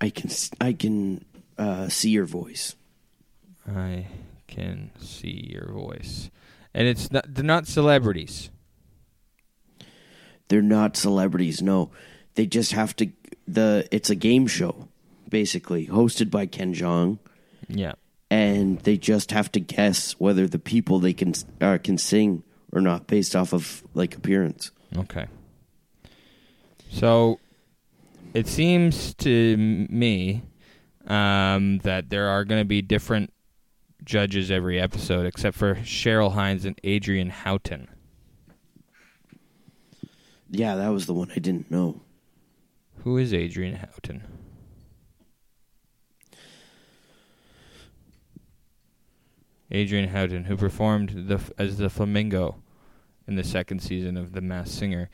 [0.00, 1.24] I can I can
[1.58, 2.74] uh, see your voice.
[3.68, 4.06] I
[4.46, 6.30] can see your voice,
[6.74, 7.24] and it's not.
[7.32, 8.50] They're not celebrities.
[10.54, 11.60] They're not celebrities.
[11.60, 11.90] No,
[12.36, 13.10] they just have to.
[13.48, 14.86] The it's a game show,
[15.28, 17.18] basically hosted by Ken Jeong,
[17.68, 17.94] Yeah.
[18.30, 22.80] and they just have to guess whether the people they can uh, can sing or
[22.80, 24.70] not based off of like appearance.
[24.96, 25.26] Okay.
[26.88, 27.40] So
[28.32, 30.42] it seems to me
[31.08, 33.32] um, that there are going to be different
[34.04, 37.88] judges every episode, except for Cheryl Hines and Adrienne Houghton.
[40.54, 42.00] Yeah, that was the one I didn't know.
[43.02, 44.22] Who is Adrienne Houghton?
[49.72, 52.56] Adrienne Houghton, who performed the as the flamingo
[53.26, 55.10] in the second season of The Masked Singer.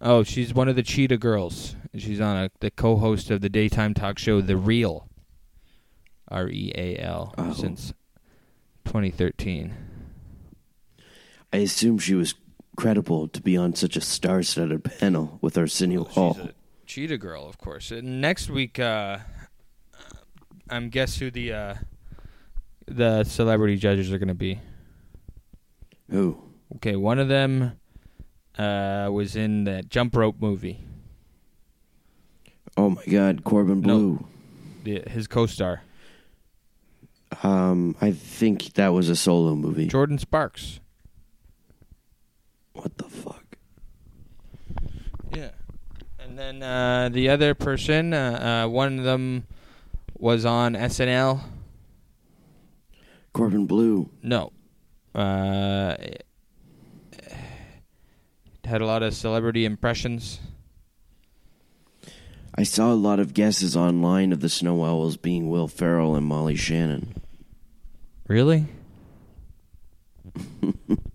[0.00, 1.76] Oh, she's one of the Cheetah Girls.
[1.96, 5.08] She's on a, the co-host of the daytime talk show The Real.
[6.28, 7.52] R E A L Oh.
[7.52, 7.92] since
[8.84, 9.74] 2013.
[11.52, 12.34] I assume she was
[12.76, 16.34] credible to be on such a star-studded panel with Arsenio Hall.
[16.34, 16.54] She's a
[16.86, 17.90] Cheetah Girl, of course.
[17.90, 19.18] And next week, uh,
[20.68, 21.74] I'm guess who the uh,
[22.86, 24.60] the celebrity judges are going to be.
[26.10, 26.42] Who?
[26.76, 27.78] Okay, one of them
[28.58, 30.80] uh, was in that jump rope movie.
[32.76, 33.80] Oh my God, Corbin.
[33.80, 34.26] Bleu.
[34.82, 35.80] The, his co-star
[37.42, 39.88] Um, I think that was a solo movie.
[39.88, 40.80] Jordin Sparks.
[42.74, 43.56] What the fuck?
[45.32, 45.50] Yeah,
[46.18, 49.46] and then uh, the other person, uh, uh, one of them
[50.18, 51.40] was on SNL.
[53.32, 54.10] Corbin Bleu.
[54.22, 54.52] No,
[55.14, 55.96] uh,
[58.64, 60.40] had a lot of celebrity impressions.
[62.56, 66.24] I saw a lot of guesses online of the Snow Owls being Will Ferrell and
[66.26, 67.14] Molly Shannon.
[68.28, 68.66] Really?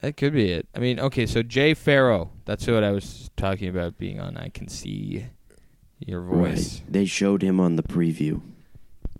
[0.00, 0.68] that could be it.
[0.74, 2.28] I mean, okay, so Jay Pharoah.
[2.44, 4.36] That's what I was talking about being on.
[4.36, 5.26] I can see
[5.98, 6.80] your voice.
[6.80, 6.92] Right.
[6.92, 8.40] They showed him on the preview.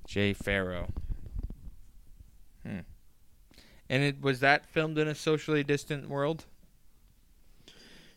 [0.06, 0.88] Jay Pharoah.
[2.64, 2.80] Hmm.
[3.90, 6.46] And it was that filmed in a socially distant world?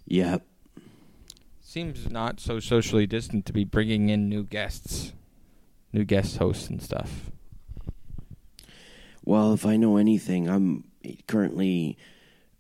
[0.06, 0.46] Yep.
[1.62, 5.14] Seems not so socially distant to be bringing in new guests,
[5.94, 7.32] new guest hosts and stuff.
[9.24, 10.84] Well, if I know anything, I'm
[11.28, 11.98] currently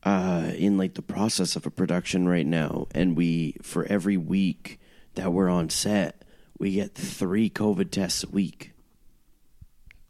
[0.04, 4.80] uh, in like the process of a production right now, and we for every week
[5.16, 6.24] that we're on set,
[6.58, 8.72] we get three COVID tests a week.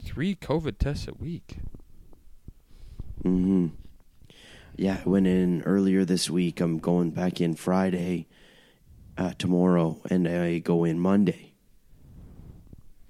[0.04, 1.58] Three COVID tests a week.
[3.22, 3.68] Hmm.
[4.76, 6.60] Yeah, I went in earlier this week.
[6.60, 8.28] I'm going back in Friday,
[9.18, 11.54] uh, tomorrow, and I go in Monday.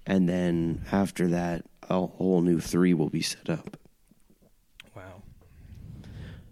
[0.05, 3.77] And then after that, a whole new three will be set up.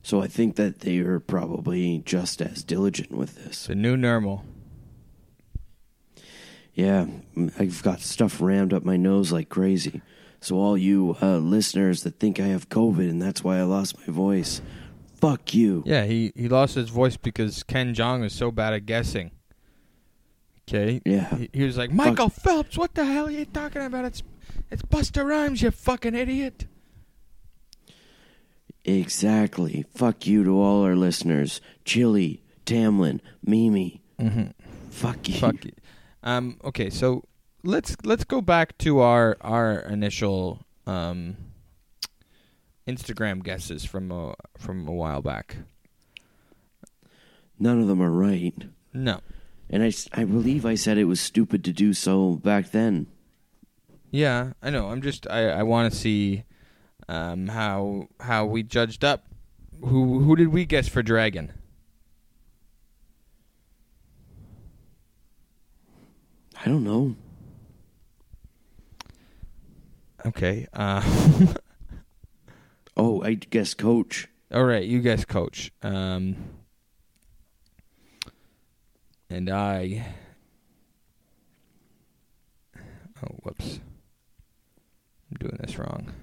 [0.01, 3.67] So I think that they are probably just as diligent with this.
[3.67, 4.43] The new normal.
[6.73, 7.07] Yeah,
[7.57, 10.01] I've got stuff rammed up my nose like crazy.
[10.39, 13.97] So all you uh, listeners that think I have COVID and that's why I lost
[13.99, 14.61] my voice,
[15.15, 15.83] fuck you.
[15.85, 19.31] Yeah, he, he lost his voice because Ken Jeong is so bad at guessing.
[20.69, 21.01] Okay.
[21.03, 21.35] Yeah.
[21.35, 24.05] He, he was like, Michael Phelps, what the hell are you talking about?
[24.05, 24.23] It's
[24.71, 26.67] it's Busta Rhymes, you fucking idiot.
[28.85, 29.85] Exactly.
[29.93, 31.61] Fuck you to all our listeners.
[31.85, 34.01] Chili, Tamlin, Mimi.
[34.19, 34.47] Mm-hmm.
[34.89, 35.35] Fuck you.
[35.35, 35.73] Fuck you.
[36.23, 36.57] Um.
[36.63, 36.89] Okay.
[36.89, 37.23] So
[37.63, 41.37] let's let's go back to our our initial um
[42.87, 45.57] Instagram guesses from a from a while back.
[47.59, 48.55] None of them are right.
[48.93, 49.19] No.
[49.69, 53.07] And I, I believe I said it was stupid to do so back then.
[54.09, 54.87] Yeah, I know.
[54.89, 56.43] I'm just I I want to see
[57.09, 59.25] um how how we judged up.
[59.81, 61.51] Who who did we guess for Dragon?
[66.61, 67.15] I don't know.
[70.25, 70.67] Okay.
[70.71, 71.01] Uh
[72.97, 74.27] Oh, I guess coach.
[74.53, 75.71] All right, you guess coach.
[75.81, 76.35] Um
[79.31, 80.05] and I
[83.23, 83.79] Oh, whoops.
[85.31, 86.13] I'm doing this wrong.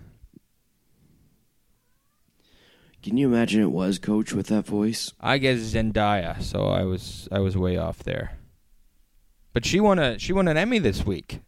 [3.07, 5.13] Can you imagine it was coach with that voice?
[5.21, 8.37] I guess Zendaya, so I was I was way off there.
[9.53, 11.39] But she won a she won an Emmy this week.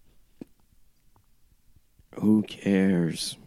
[2.14, 3.38] Who cares?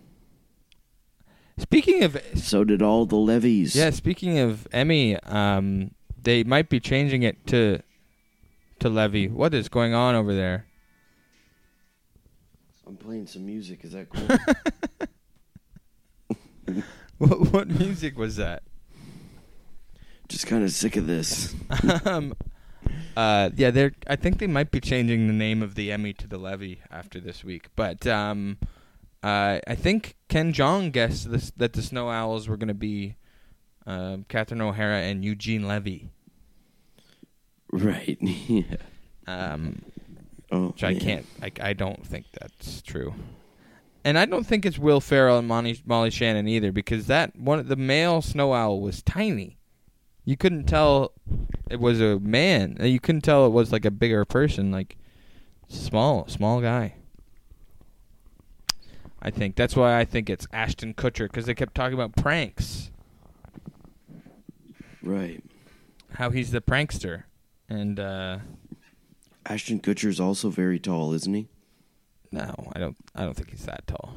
[1.58, 3.76] Speaking of So did all the Levys.
[3.76, 7.80] yeah, speaking of Emmy, um, they might be changing it to
[8.80, 9.30] to Levy.
[9.30, 10.66] What is going on over there?
[12.86, 13.86] I'm playing some music.
[13.86, 14.38] Is that cool?
[17.22, 18.64] What, what music was that?
[20.28, 21.54] Just kind of sick of this.
[22.06, 22.34] um,
[23.16, 23.92] uh, yeah, they're.
[24.08, 27.20] I think they might be changing the name of the Emmy to the Levy after
[27.20, 27.68] this week.
[27.76, 28.58] But um,
[29.22, 33.18] uh, I think Ken Jeong guessed this, that the Snow Owls were going to be
[33.86, 36.10] um, Catherine O'Hara and Eugene Levy.
[37.72, 38.18] Right.
[38.22, 38.78] yeah.
[39.28, 39.84] Um,
[40.52, 41.00] Oh, which I man.
[41.00, 41.26] can't.
[41.42, 43.14] I, I don't think that's true.
[44.04, 47.68] And I don't think it's Will Ferrell and Molly, Molly Shannon either, because that one
[47.68, 49.58] the male snow owl was tiny.
[50.26, 51.12] You couldn't tell
[51.70, 52.78] it was a man.
[52.82, 54.98] You couldn't tell it was like a bigger person, like
[55.68, 56.96] small, small guy.
[59.22, 62.90] I think that's why I think it's Ashton Kutcher because they kept talking about pranks,
[65.04, 65.44] Right.
[66.14, 67.24] how he's the prankster,
[67.70, 68.40] and uh,
[69.46, 71.48] Ashton Kutcher's also very tall, isn't he?
[72.32, 72.96] No, I don't.
[73.16, 74.14] I don't think he's that tall.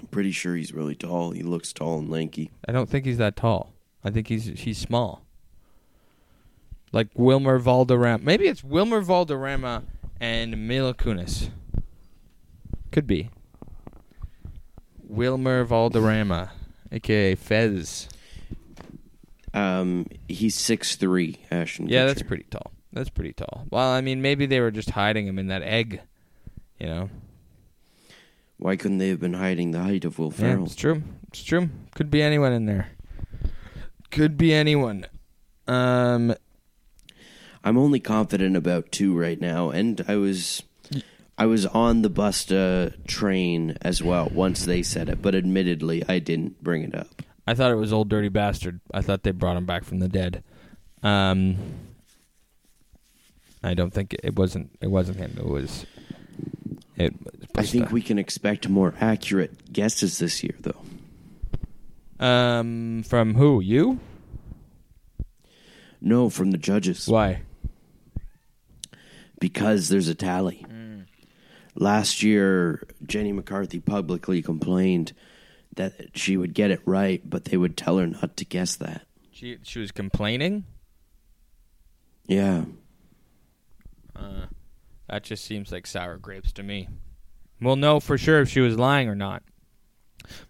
[0.00, 1.32] I'm pretty sure he's really tall.
[1.32, 2.50] He looks tall and lanky.
[2.66, 3.72] I don't think he's that tall.
[4.04, 5.24] I think he's he's small.
[6.92, 8.24] Like Wilmer Valderrama.
[8.24, 9.84] Maybe it's Wilmer Valderrama
[10.20, 11.50] and Mila Kunis.
[12.90, 13.30] Could be.
[15.02, 16.50] Wilmer Valderrama,
[16.92, 18.08] aka Fez.
[19.54, 21.38] Um, he's six three.
[21.50, 21.88] Ashton.
[21.88, 22.72] Yeah, that's pretty tall.
[22.98, 23.64] That's pretty tall.
[23.70, 26.00] Well, I mean, maybe they were just hiding him in that egg.
[26.80, 27.10] You know.
[28.56, 30.64] Why couldn't they have been hiding the height of Will Yeah, Ferrell?
[30.64, 31.04] it's true.
[31.28, 31.68] It's true.
[31.94, 32.88] Could be anyone in there.
[34.10, 35.06] Could be anyone.
[35.68, 36.34] Um,
[37.62, 40.64] I'm only confident about two right now, and I was,
[41.38, 46.18] I was on the Busta train as well once they said it, but admittedly, I
[46.18, 47.22] didn't bring it up.
[47.46, 48.80] I thought it was Ol' Dirty Bastard.
[48.92, 50.42] I thought they brought him back from the dead.
[51.04, 51.58] Um,
[53.62, 54.70] I don't think it, wasn't.
[54.80, 55.36] It wasn't him.
[55.38, 55.86] It was.
[56.96, 57.14] It.
[57.22, 62.24] Was I think we can expect more accurate guesses this year, though.
[62.24, 63.60] Um, from who?
[63.60, 64.00] You?
[66.00, 67.08] No, from the judges.
[67.08, 67.42] Why?
[69.40, 70.64] Because there's a tally.
[71.74, 75.12] Last year, Jenny McCarthy publicly complained
[75.76, 79.06] that she would get it right, but they would tell her not to guess that.
[79.30, 80.64] She she was complaining.
[82.26, 82.64] Yeah.
[84.18, 84.46] Uh,
[85.08, 86.88] that just seems like sour grapes to me.
[87.60, 89.42] We'll know for sure if she was lying or not.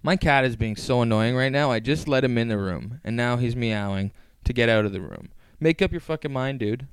[0.03, 1.71] My cat is being so annoying right now.
[1.71, 4.13] I just let him in the room, and now he's meowing
[4.45, 5.31] to get out of the room.
[5.61, 6.87] Make up your fucking mind, dude.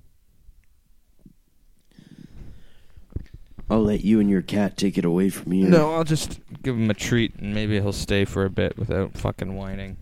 [3.69, 5.67] I'll let you and your cat take it away from here.
[5.67, 9.17] No, I'll just give him a treat, and maybe he'll stay for a bit without
[9.17, 9.97] fucking whining.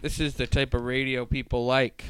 [0.00, 2.04] This is the type of radio people like.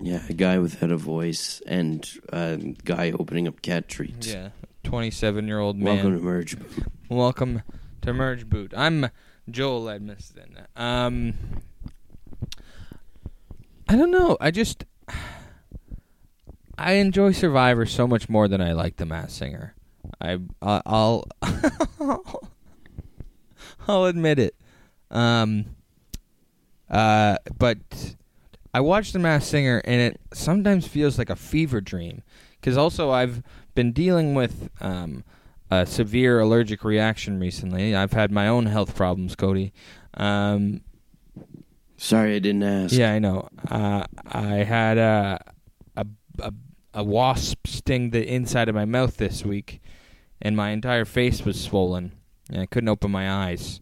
[0.00, 4.26] Yeah, a guy without a head of voice and a guy opening up cat treats.
[4.32, 4.50] Yeah,
[4.82, 5.94] twenty-seven-year-old man.
[5.96, 6.58] Welcome to Merge.
[6.58, 6.84] Boot.
[7.08, 7.62] Welcome
[8.02, 8.72] to Merge Boot.
[8.76, 9.08] I'm
[9.50, 10.66] Joel Edmiston.
[10.76, 11.34] Um,
[13.88, 14.36] I don't know.
[14.40, 14.84] I just
[16.76, 19.74] I enjoy Survivor so much more than I like The Masked Singer.
[20.20, 21.24] I I- I'll
[23.88, 24.54] I'll admit it.
[25.10, 25.76] Um,
[26.90, 28.16] uh, but
[28.74, 32.22] I watch The Masked Singer, and it sometimes feels like a fever dream.
[32.60, 33.42] Because also I've
[33.76, 35.22] been dealing with um,
[35.70, 37.94] a severe allergic reaction recently.
[37.94, 39.72] I've had my own health problems, Cody.
[40.14, 40.80] Um,
[41.96, 42.92] Sorry, I didn't ask.
[42.94, 43.48] yeah, I know.
[43.70, 45.38] Uh, I had a,
[45.96, 46.06] a
[46.40, 46.52] a
[46.94, 49.80] a wasp sting the inside of my mouth this week,
[50.42, 52.12] and my entire face was swollen,
[52.50, 53.80] and I couldn't open my eyes.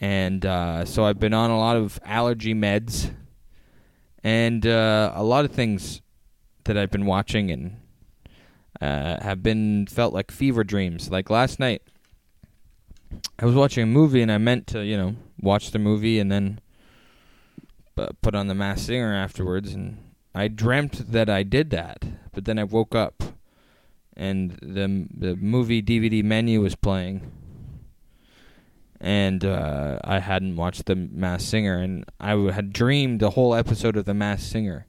[0.00, 3.10] And uh, so I've been on a lot of allergy meds,
[4.26, 6.02] and uh, a lot of things
[6.64, 7.76] that I've been watching and
[8.80, 11.08] uh, have been felt like fever dreams.
[11.12, 11.80] Like last night,
[13.38, 16.32] I was watching a movie, and I meant to, you know, watch the movie and
[16.32, 16.60] then
[17.96, 19.98] uh, put on the Masked Singer afterwards, and
[20.34, 22.04] I dreamt that I did that.
[22.32, 23.22] But then I woke up,
[24.16, 27.30] and the the movie DVD menu was playing,
[29.00, 33.96] and uh, I hadn't watched the Masked Singer, and I had dreamed the whole episode
[33.96, 34.86] of the Masked Singer.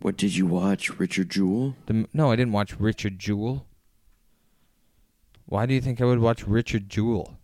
[0.00, 1.76] What did you watch, Richard Jewell?
[1.86, 3.66] The, no, I didn't watch Richard Jewell.
[5.44, 7.36] Why do you think I would watch Richard Jewell?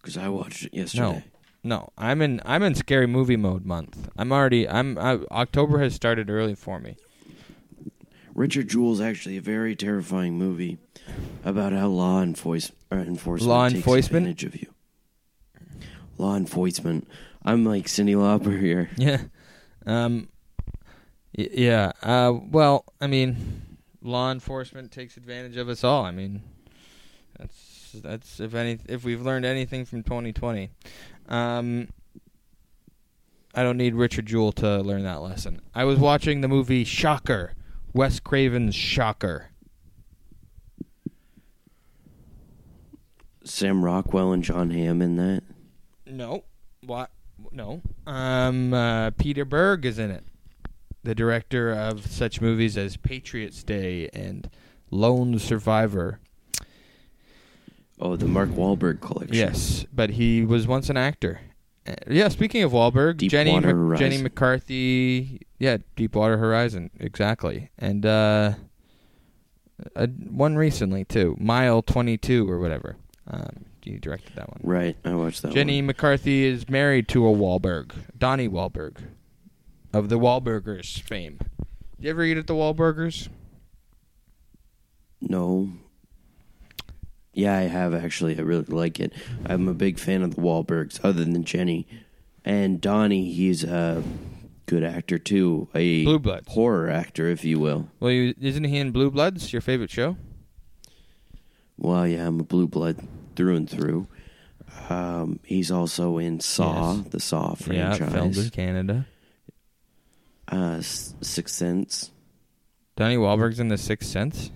[0.00, 1.24] Because I watched it yesterday.
[1.62, 4.08] No, I'm in I'm in scary movie mode month.
[4.16, 6.96] I'm already I'm I, October has started early for me.
[8.34, 10.78] Richard Jewell's actually a very terrifying movie
[11.44, 14.26] about how law enforce- uh, enforcement Law takes enforcement?
[14.26, 14.72] advantage of you.
[16.18, 17.08] Law enforcement.
[17.44, 18.90] I'm like Cyndi Lauper here.
[18.96, 19.22] Yeah.
[19.86, 20.28] Um
[21.36, 26.04] y- yeah, uh well, I mean law enforcement takes advantage of us all.
[26.04, 26.42] I mean
[27.38, 30.68] that's that's if any if we've learned anything from 2020.
[31.28, 31.88] Um
[33.54, 35.60] I don't need Richard Jewell to learn that lesson.
[35.74, 37.54] I was watching the movie Shocker,
[37.92, 39.50] Wes Craven's Shocker.
[43.44, 45.42] Sam Rockwell and Jon Hamm in that.
[46.06, 46.44] No.
[46.84, 47.10] What?
[47.52, 47.82] No.
[48.06, 50.24] Um, uh, Peter Berg is in it.
[51.02, 54.50] The director of such movies as Patriots Day and
[54.90, 56.20] Lone Survivor.
[57.98, 59.34] Oh, the Mark Wahlberg collection.
[59.36, 61.40] Yes, but he was once an actor.
[61.86, 65.40] Uh, yeah, speaking of Wahlberg, Jenny Deepwater Jenny McCarthy.
[65.58, 67.70] Yeah, Deepwater Horizon, exactly.
[67.78, 68.54] And uh,
[69.96, 72.96] uh, one recently too, Mile Twenty Two or whatever.
[73.26, 74.60] Um, he directed that one.
[74.62, 75.86] Right, I watched that Jenny one.
[75.86, 78.96] McCarthy is married to a Wahlberg, Donnie Wahlberg,
[79.92, 81.38] of the Wahlburgers fame.
[81.96, 83.28] Did you ever eat at the Wahlburgers?
[85.20, 85.70] No.
[87.32, 88.36] Yeah, I have actually.
[88.38, 89.12] I really like it.
[89.46, 91.86] I'm a big fan of the Wahlbergs, other than Jenny.
[92.44, 94.02] And Donnie, he's a
[94.66, 95.68] good actor too.
[95.74, 96.48] A Blue Bloods.
[96.52, 97.88] horror actor, if you will.
[98.00, 99.52] Well, you, isn't he in Blue Bloods?
[99.52, 100.16] Your favorite show?
[101.78, 102.96] Well, yeah, I'm a blue blood
[103.36, 104.06] through and through.
[104.88, 107.06] Um, he's also in Saw, Yes.
[107.10, 108.12] the Saw Yeah, franchise.
[108.12, 109.06] filmed in Canada.
[110.52, 112.10] uh, S- Sixth Sense.
[112.96, 114.50] Donnie Wahlberg's in The Sixth Sense.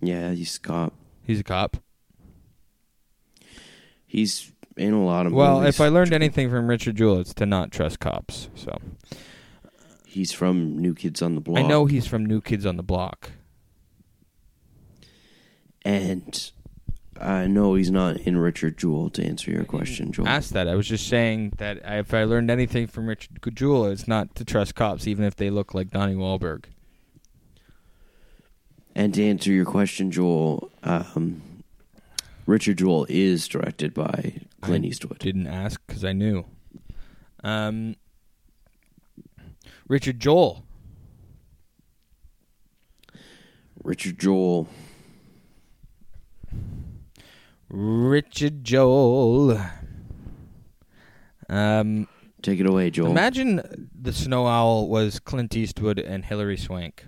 [0.00, 0.92] Yeah, he's got.
[1.26, 1.78] He's a cop.
[4.06, 5.32] He's in a lot of.
[5.32, 5.74] Well, movies.
[5.74, 8.48] if I learned anything from Richard Jewell, it's to not trust cops.
[8.54, 8.78] So
[10.06, 11.58] he's from New Kids on the Block.
[11.58, 13.32] I know he's from New Kids on the Block.
[15.84, 16.52] And
[17.20, 19.10] uh, no, he's not in Richard Jewell.
[19.10, 20.28] To answer your question, Joel.
[20.28, 20.68] Asked that.
[20.68, 24.44] I was just saying that if I learned anything from Richard Jewell, it's not to
[24.44, 26.66] trust cops, even if they look like Donnie Wahlberg.
[28.96, 31.42] And to answer your question, Joel, um,
[32.46, 35.18] Richard Jewell is directed by Clint I Eastwood.
[35.18, 36.46] Didn't ask because I knew.
[37.44, 37.96] Um,
[39.86, 40.64] Richard Joel.
[43.84, 44.66] Richard Joel.
[47.68, 49.60] Richard Joel.
[51.50, 52.08] Um,
[52.40, 53.10] Take it away, Joel.
[53.10, 57.04] imagine the Snow Owl was Clint Eastwood and Hilary Swank.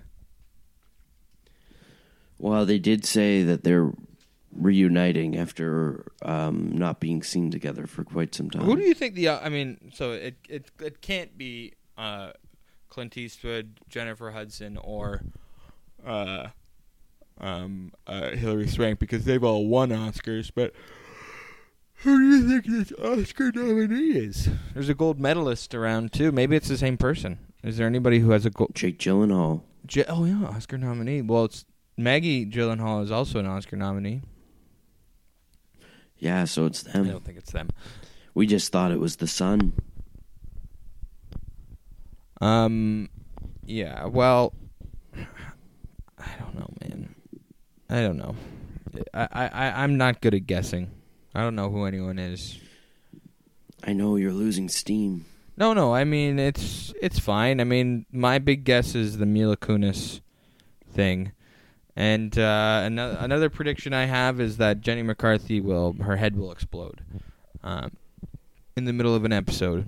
[2.39, 3.91] Well, they did say that they're
[4.51, 8.63] reuniting after um, not being seen together for quite some time.
[8.63, 9.27] Who do you think the?
[9.29, 12.31] Uh, I mean, so it it it can't be uh,
[12.89, 15.21] Clint Eastwood, Jennifer Hudson, or
[16.05, 16.47] uh,
[17.39, 20.51] um, uh, Hilary Swank because they've all won Oscars.
[20.53, 20.73] But
[21.95, 24.49] who do you think this Oscar nominee is?
[24.73, 26.31] There's a gold medalist around too.
[26.31, 27.39] Maybe it's the same person.
[27.63, 28.71] Is there anybody who has a gold?
[28.73, 29.61] Jake Gyllenhaal.
[29.85, 31.21] J- oh yeah, Oscar nominee.
[31.21, 31.65] Well, it's
[31.99, 34.21] Maggie Gyllenhaal is also an Oscar nominee.
[36.17, 37.05] Yeah, so it's them.
[37.05, 37.69] I don't think it's them.
[38.33, 39.73] We just thought it was the sun.
[42.39, 43.09] Um,
[43.65, 44.05] yeah.
[44.05, 44.53] Well,
[46.17, 47.15] I don't know, man.
[47.89, 48.35] I don't know.
[49.13, 50.91] I, I, I I'm not good at guessing.
[51.35, 52.59] I don't know who anyone is.
[53.83, 55.25] I know you're losing steam.
[55.57, 55.93] No, no.
[55.93, 57.59] I mean, it's it's fine.
[57.59, 60.21] I mean, my big guess is the Mila Kunis
[60.91, 61.33] thing,
[61.99, 66.49] and uh, another another prediction I have is that Jenny McCarthy will her head will
[66.49, 67.03] explode,
[67.61, 67.91] um,
[68.77, 69.85] in the middle of an episode.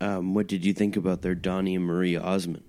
[0.00, 2.64] Um, what did you think about their Donnie and Marie Osmond?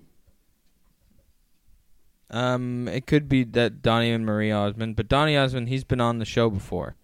[2.30, 6.18] Um, it could be that Donnie and Marie Osmond, but Donnie Osmond, he's been on
[6.18, 6.96] the show before,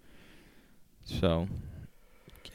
[1.03, 1.47] so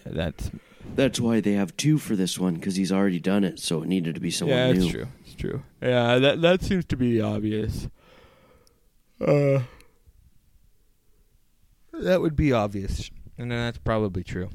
[0.05, 0.53] that's
[0.95, 3.89] That's why they have two for this one because he's already done it, so it
[3.89, 4.83] needed to be someone yeah, new.
[4.83, 5.09] it's true.
[5.37, 5.63] It's true.
[5.83, 7.89] Yeah, that that seems to be obvious.
[9.21, 9.61] Uh,
[11.93, 14.49] that would be obvious, and then that's probably true.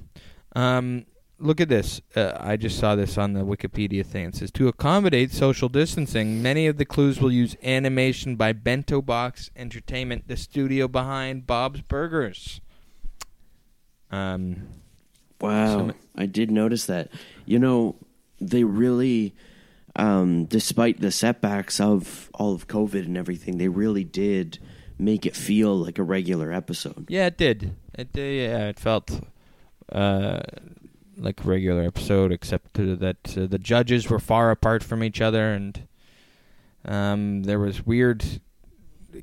[0.55, 1.05] Um,
[1.39, 2.01] look at this.
[2.15, 4.25] Uh, I just saw this on the Wikipedia thing.
[4.27, 9.01] It says to accommodate social distancing, many of the clues will use animation by Bento
[9.01, 12.59] Box Entertainment, the studio behind Bob's Burgers.
[14.11, 14.67] Um,
[15.39, 17.09] Wow, Some- I did notice that.
[17.47, 17.95] You know,
[18.39, 19.34] they really,
[19.95, 24.59] um, despite the setbacks of all of COVID and everything, they really did
[24.97, 27.05] make it feel like a regular episode.
[27.09, 27.75] Yeah, it did.
[27.93, 28.49] It did.
[28.49, 29.21] Yeah, it felt
[29.91, 30.41] uh,
[31.17, 35.51] like a regular episode, except that uh, the judges were far apart from each other,
[35.51, 35.87] and
[36.85, 38.23] um, there was weird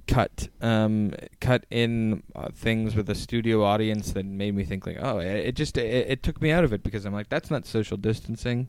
[0.06, 4.98] cut um, cut in uh, things with a studio audience that made me think like,
[5.00, 7.50] oh, it, it just it, it took me out of it because I'm like, that's
[7.50, 8.68] not social distancing.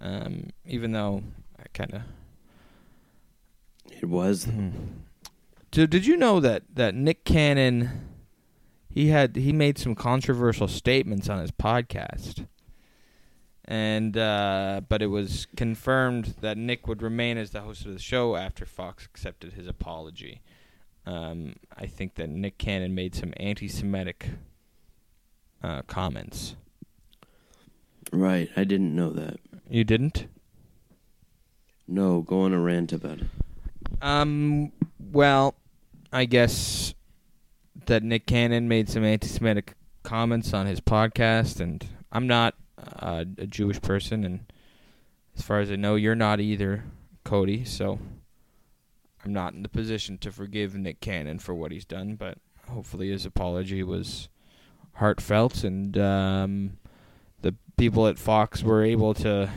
[0.00, 1.22] Um, even though
[1.58, 2.02] I kind of
[3.90, 4.48] It was.
[5.72, 8.10] so did you know that that Nick Cannon
[8.90, 12.46] he had he made some controversial statements on his podcast.
[13.64, 18.00] And uh, but it was confirmed that Nick would remain as the host of the
[18.00, 20.42] show after Fox accepted his apology.
[21.06, 24.30] Um, I think that Nick Cannon made some anti-Semitic
[25.62, 26.56] uh, comments.
[28.12, 29.38] Right, I didn't know that.
[29.70, 30.26] You didn't?
[31.86, 33.26] No, go on a rant about it.
[34.02, 34.72] Um.
[34.98, 35.54] Well,
[36.12, 36.94] I guess
[37.86, 43.46] that Nick Cannon made some anti-Semitic comments on his podcast, and I'm not uh, a
[43.46, 44.52] Jewish person, and
[45.36, 46.84] as far as I know, you're not either,
[47.24, 47.64] Cody.
[47.64, 47.98] So
[49.24, 53.10] I'm not in the position to forgive Nick Cannon for what he's done, but hopefully
[53.10, 54.28] his apology was
[54.94, 56.78] heartfelt, and um,
[57.42, 59.50] the people at Fox were able to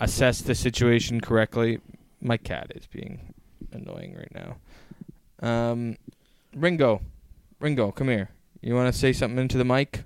[0.00, 1.78] assess the situation correctly.
[2.20, 3.34] My cat is being
[3.72, 4.56] annoying right now.
[5.46, 5.96] Um,
[6.54, 7.02] Ringo,
[7.60, 8.30] Ringo, come here.
[8.60, 10.04] You want to say something into the mic?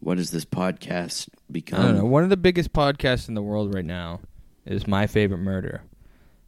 [0.00, 1.80] What does this podcast become?
[1.80, 2.04] I don't know.
[2.04, 4.20] One of the biggest podcasts in the world right now
[4.64, 5.82] is My Favorite Murder,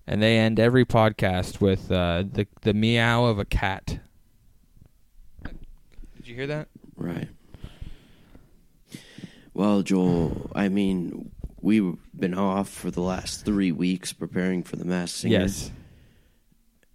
[0.06, 4.00] and they end every podcast with uh, the the meow of a cat.
[6.16, 6.68] Did you hear that?
[6.96, 7.28] Right.
[9.54, 14.84] Well, Joel, I mean, we've been off for the last three weeks preparing for the
[14.84, 15.40] Masked Singer.
[15.40, 15.70] Yes.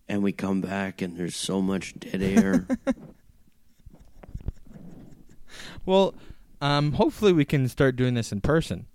[0.07, 2.67] And we come back and there's so much dead air.
[5.85, 6.13] Well,
[6.61, 8.85] um, hopefully we can start doing this in person.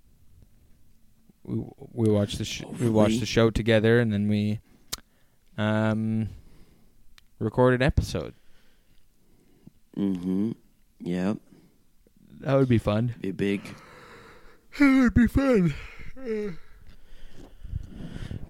[1.47, 4.61] We we watch the sh- we watch the show together, and then we
[5.57, 6.29] um
[7.39, 8.35] record an episode.
[9.97, 10.53] Mm-hmm.
[11.01, 11.39] Yep.
[12.41, 13.15] That would be fun.
[13.21, 13.63] Be big.
[14.79, 15.73] That would be fun.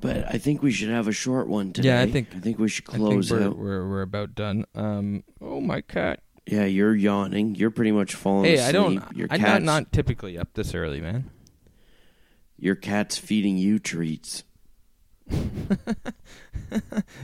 [0.01, 1.89] But I think we should have a short one today.
[1.89, 3.57] Yeah, I think- I think we should I think close we're, out.
[3.57, 4.65] we're we're about done.
[4.75, 5.23] Um.
[5.41, 6.21] Oh my cat.
[6.47, 7.55] Yeah, you're yawning.
[7.57, 8.69] You're pretty much falling Hey, asleep.
[8.69, 9.17] I don't.
[9.17, 11.31] Your I'm cat's, not not typically up this early, man.
[12.59, 14.45] Your cat's feeding you treats.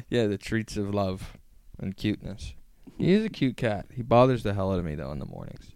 [0.08, 1.36] Yeah, the treats of love
[1.78, 2.54] and cuteness.
[2.98, 3.86] He is a cute cat.
[3.92, 5.72] He bothers the hell out of me though in the mornings.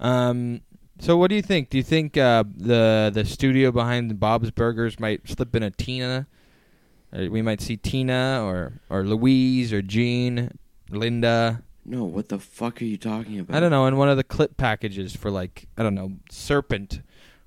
[0.00, 0.60] Um.
[1.00, 1.70] So what do you think?
[1.70, 6.26] Do you think uh, the the studio behind Bob's Burgers might slip in a Tina?
[7.12, 10.58] We might see Tina or or Louise or Jean,
[10.90, 11.62] Linda.
[11.84, 13.56] No, what the fuck are you talking about?
[13.56, 13.86] I don't know.
[13.86, 17.00] In one of the clip packages for like I don't know Serpent,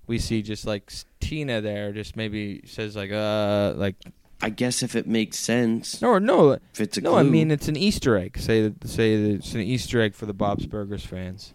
[0.07, 1.91] we see just like Tina there.
[1.91, 3.95] Just maybe says like uh like
[4.41, 7.15] I guess if it makes sense, no no if it's a no.
[7.15, 8.37] I mean it's an Easter egg.
[8.39, 11.53] Say that say that it's an Easter egg for the Bob's Burgers fans.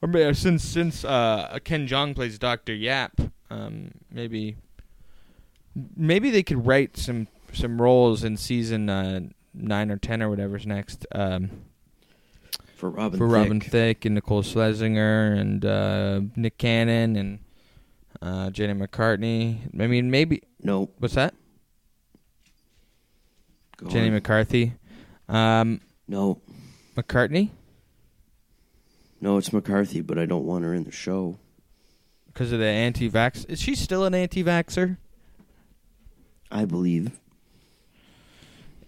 [0.00, 3.20] Or maybe, since since uh, Ken Jeong plays Doctor Yap,
[3.50, 4.56] um, maybe
[5.96, 9.20] maybe they could write some some roles in season uh,
[9.54, 11.06] nine or ten or whatever's next.
[11.12, 11.50] Um,
[12.76, 13.34] for Robin for Thicke.
[13.34, 17.40] Robin Thicke and Nicole Schlesinger and uh, Nick Cannon and
[18.22, 19.58] uh, Jenny McCartney.
[19.80, 20.94] I mean, maybe Nope.
[20.98, 21.34] what's that?
[23.76, 24.14] Go Jenny on.
[24.14, 24.72] McCarthy,
[25.28, 26.40] um, no,
[26.96, 27.50] McCartney,
[29.20, 31.38] no, it's McCarthy, but I don't want her in the show.
[32.26, 33.48] because of the anti-vax.
[33.48, 34.96] Is she still an anti-vaxer?
[36.50, 37.20] I believe.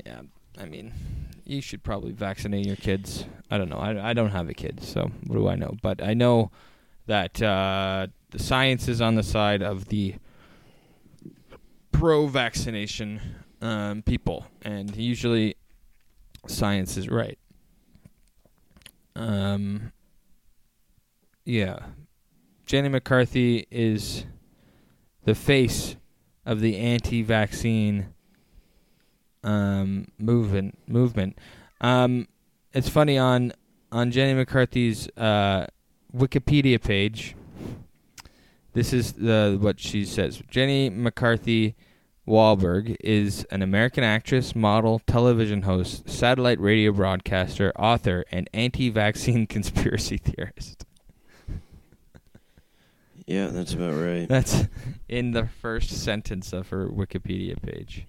[0.06, 0.22] Yeah,
[0.58, 0.92] I mean,
[1.44, 3.26] you should probably vaccinate your kids.
[3.50, 3.76] I don't know.
[3.78, 5.76] I, I don't have a kid, so what do I know?
[5.82, 6.50] But I know
[7.06, 10.14] that uh, the science is on the side of the
[11.92, 13.20] pro-vaccination
[13.60, 15.56] um, people, and usually
[16.46, 17.38] science is right.
[19.16, 19.92] Um,
[21.44, 21.78] yeah,
[22.64, 24.24] Jenny McCarthy is
[25.24, 25.96] the face
[26.46, 28.14] of the anti-vaccine
[29.44, 30.78] um, movement.
[30.86, 31.38] Movement.
[31.80, 32.28] Um,
[32.72, 33.52] it's funny on
[33.92, 35.66] on Jenny McCarthy's uh,
[36.14, 37.34] Wikipedia page.
[38.72, 40.42] This is the what she says.
[40.48, 41.74] Jenny McCarthy
[42.26, 50.16] Wahlberg is an American actress, model, television host, satellite radio broadcaster, author, and anti-vaccine conspiracy
[50.16, 50.84] theorist.
[53.26, 54.28] Yeah, that's about right.
[54.28, 54.64] That's
[55.08, 58.06] in the first sentence of her Wikipedia page.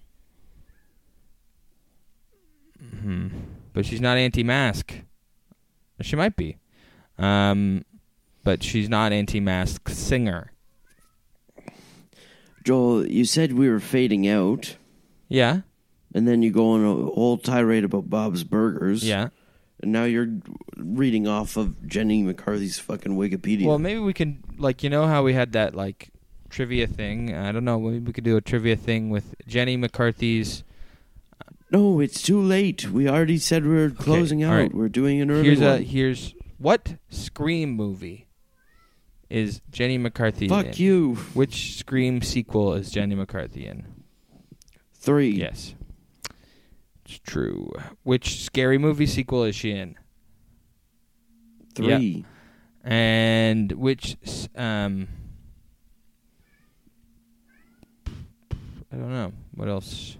[2.80, 3.28] hmm
[3.72, 4.94] But she's not anti-mask.
[6.00, 6.58] She might be,
[7.18, 7.84] um,
[8.42, 10.51] but she's not anti-mask singer.
[12.62, 14.76] Joel, you said we were fading out,
[15.28, 15.60] Yeah,
[16.14, 19.04] and then you go on a whole tirade about Bob's Burgers.
[19.06, 19.28] yeah.
[19.82, 20.28] And now you're
[20.76, 23.66] reading off of Jenny McCarthy's fucking Wikipedia.
[23.66, 26.10] Well, maybe we can like you know how we had that like
[26.50, 27.34] trivia thing.
[27.34, 27.80] I don't know.
[27.80, 30.62] Maybe we could do a trivia thing with Jenny McCarthy's.
[31.40, 32.90] Uh, no, it's too late.
[32.92, 34.56] We already said we are closing all out.
[34.58, 34.72] right.
[34.74, 35.82] We're doing an early Here's a one.
[35.82, 38.28] here's what Scream movie
[39.32, 40.72] is Jenny McCarthy Fuck in?
[40.76, 41.14] you.
[41.32, 43.86] Which Scream sequel is Jenny McCarthy in?
[44.94, 45.30] Three.
[45.30, 45.74] Yes.
[47.06, 47.72] It's true.
[48.02, 49.96] Which scary movie sequel is she in?
[51.74, 52.26] Three.
[52.84, 54.16] And which
[54.54, 55.08] um
[58.92, 59.32] I don't know.
[59.54, 60.18] What else?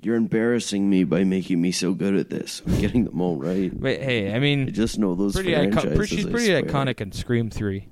[0.00, 2.62] You're embarrassing me by making me so good at this.
[2.66, 3.72] I'm getting them all right.
[3.72, 7.00] Wait, hey, I I mean just know those pretty icon- pretty, she's I pretty iconic
[7.02, 7.88] in Scream 3.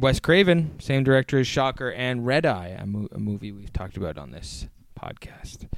[0.00, 3.98] Wes Craven, same director as Shocker and Red Eye, a, mo- a movie we've talked
[3.98, 4.66] about on this
[4.98, 5.68] podcast.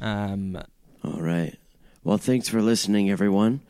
[0.00, 0.56] Um,
[1.02, 1.56] All right.
[2.04, 3.62] Well, thanks for listening, everyone.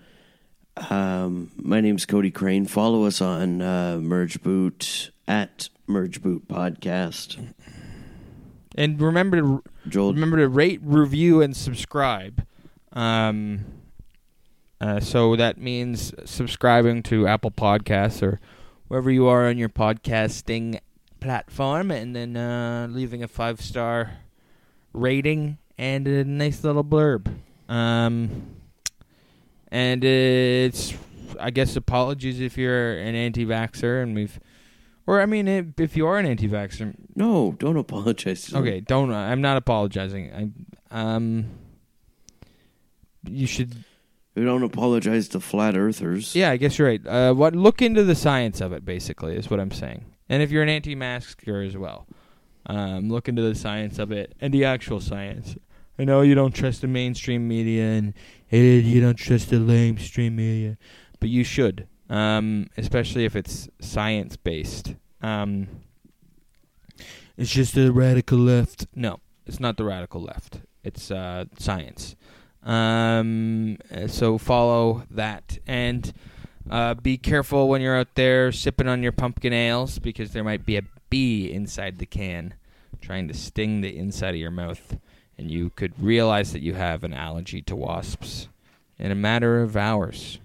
[0.91, 2.67] Um, my name's Cody Crane.
[2.67, 7.55] Follow us on uh, Merge Boot at Merge Boot Podcast.
[8.77, 12.47] and remember to Joel, remember to rate, review, and subscribe.
[12.93, 13.65] Um,
[14.79, 18.39] uh, so that means subscribing to Apple Podcasts or
[18.89, 20.81] wherever you are on your podcasting
[21.21, 24.19] platform, and then uh, leaving a five star
[24.93, 27.29] rating and a nice little blurb.
[27.69, 28.57] Um,
[29.69, 30.95] and it's,
[31.41, 34.39] I guess, apologies if you're an anti-vaxxer, and we've,
[35.07, 38.45] or I mean, if if you are an anti-vaxxer, no, don't apologize.
[38.47, 38.59] to.
[38.59, 39.13] Okay, don't.
[39.13, 40.55] I'm not apologizing.
[40.91, 41.47] I um.
[43.29, 43.75] You should
[44.37, 46.37] We don't apologize to flat earthers.
[46.37, 47.07] Yeah, I guess you're right.
[47.07, 50.05] Uh, what look into the science of it, basically, is what I'm saying.
[50.29, 52.07] And if you're an anti-masker as well,
[52.67, 55.57] um, look into the science of it and the actual science.
[55.99, 58.13] I know you don't trust the mainstream media and
[58.53, 60.77] eh, you don't trust the lamestream media,
[61.19, 64.95] but you should, um, especially if it's science based.
[65.23, 65.69] Um,
[67.39, 68.87] it's just the radical left.
[68.95, 70.61] No, it's not the radical left.
[70.85, 72.17] It's uh, science.
[72.67, 76.13] Um, so follow that and
[76.69, 80.67] uh, be careful when you're out there sipping on your pumpkin ales because there might
[80.67, 82.55] be a bee inside the can
[83.01, 84.97] trying to sting the inside of your mouth,
[85.39, 88.49] and you could realize that you have an allergy to wasps
[88.99, 90.39] in a matter of hours,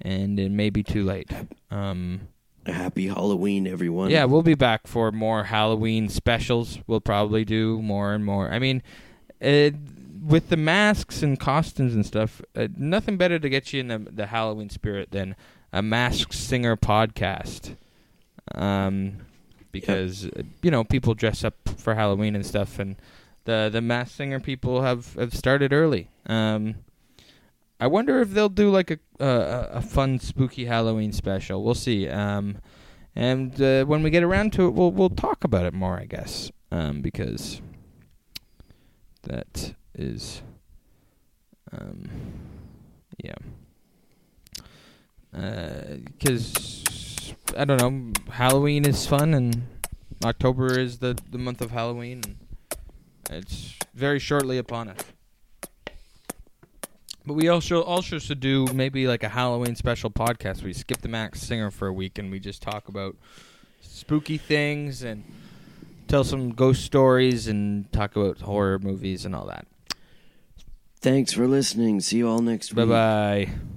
[0.00, 1.30] and it may be too late.
[1.70, 2.28] Um,
[2.64, 4.10] Happy Halloween, everyone.
[4.10, 6.78] yeah, we'll be back for more Halloween specials.
[6.86, 8.50] We'll probably do more and more.
[8.50, 8.82] I mean,
[9.42, 9.70] uh,
[10.26, 13.98] with the masks and costumes and stuff, uh, nothing better to get you in the,
[13.98, 15.36] the Halloween spirit than
[15.72, 17.76] a masked singer podcast.
[18.54, 19.18] Um,
[19.72, 22.96] because uh, you know people dress up for Halloween and stuff, and
[23.44, 26.10] the the masked singer people have have started early.
[26.26, 26.76] Um,
[27.78, 31.62] I wonder if they'll do like a uh, a fun spooky Halloween special.
[31.62, 32.08] We'll see.
[32.08, 32.58] Um,
[33.14, 36.06] and uh, when we get around to it, we'll we'll talk about it more, I
[36.06, 36.50] guess.
[36.70, 37.60] Um, because
[39.22, 40.42] that is,
[41.72, 42.08] um,
[43.22, 43.34] yeah.
[45.32, 49.66] Because I don't know, Halloween is fun, and
[50.24, 52.22] October is the the month of Halloween.
[53.28, 55.00] And it's very shortly upon us.
[57.26, 60.62] But we also also should do maybe like a Halloween special podcast.
[60.62, 63.16] We skip the Masked Singer for a week and we just talk about
[63.80, 65.24] spooky things and
[66.06, 69.66] tell some ghost stories and talk about horror movies and all that.
[71.00, 72.00] Thanks for listening.
[72.00, 72.90] See you all next Bye week.
[72.90, 73.75] bye.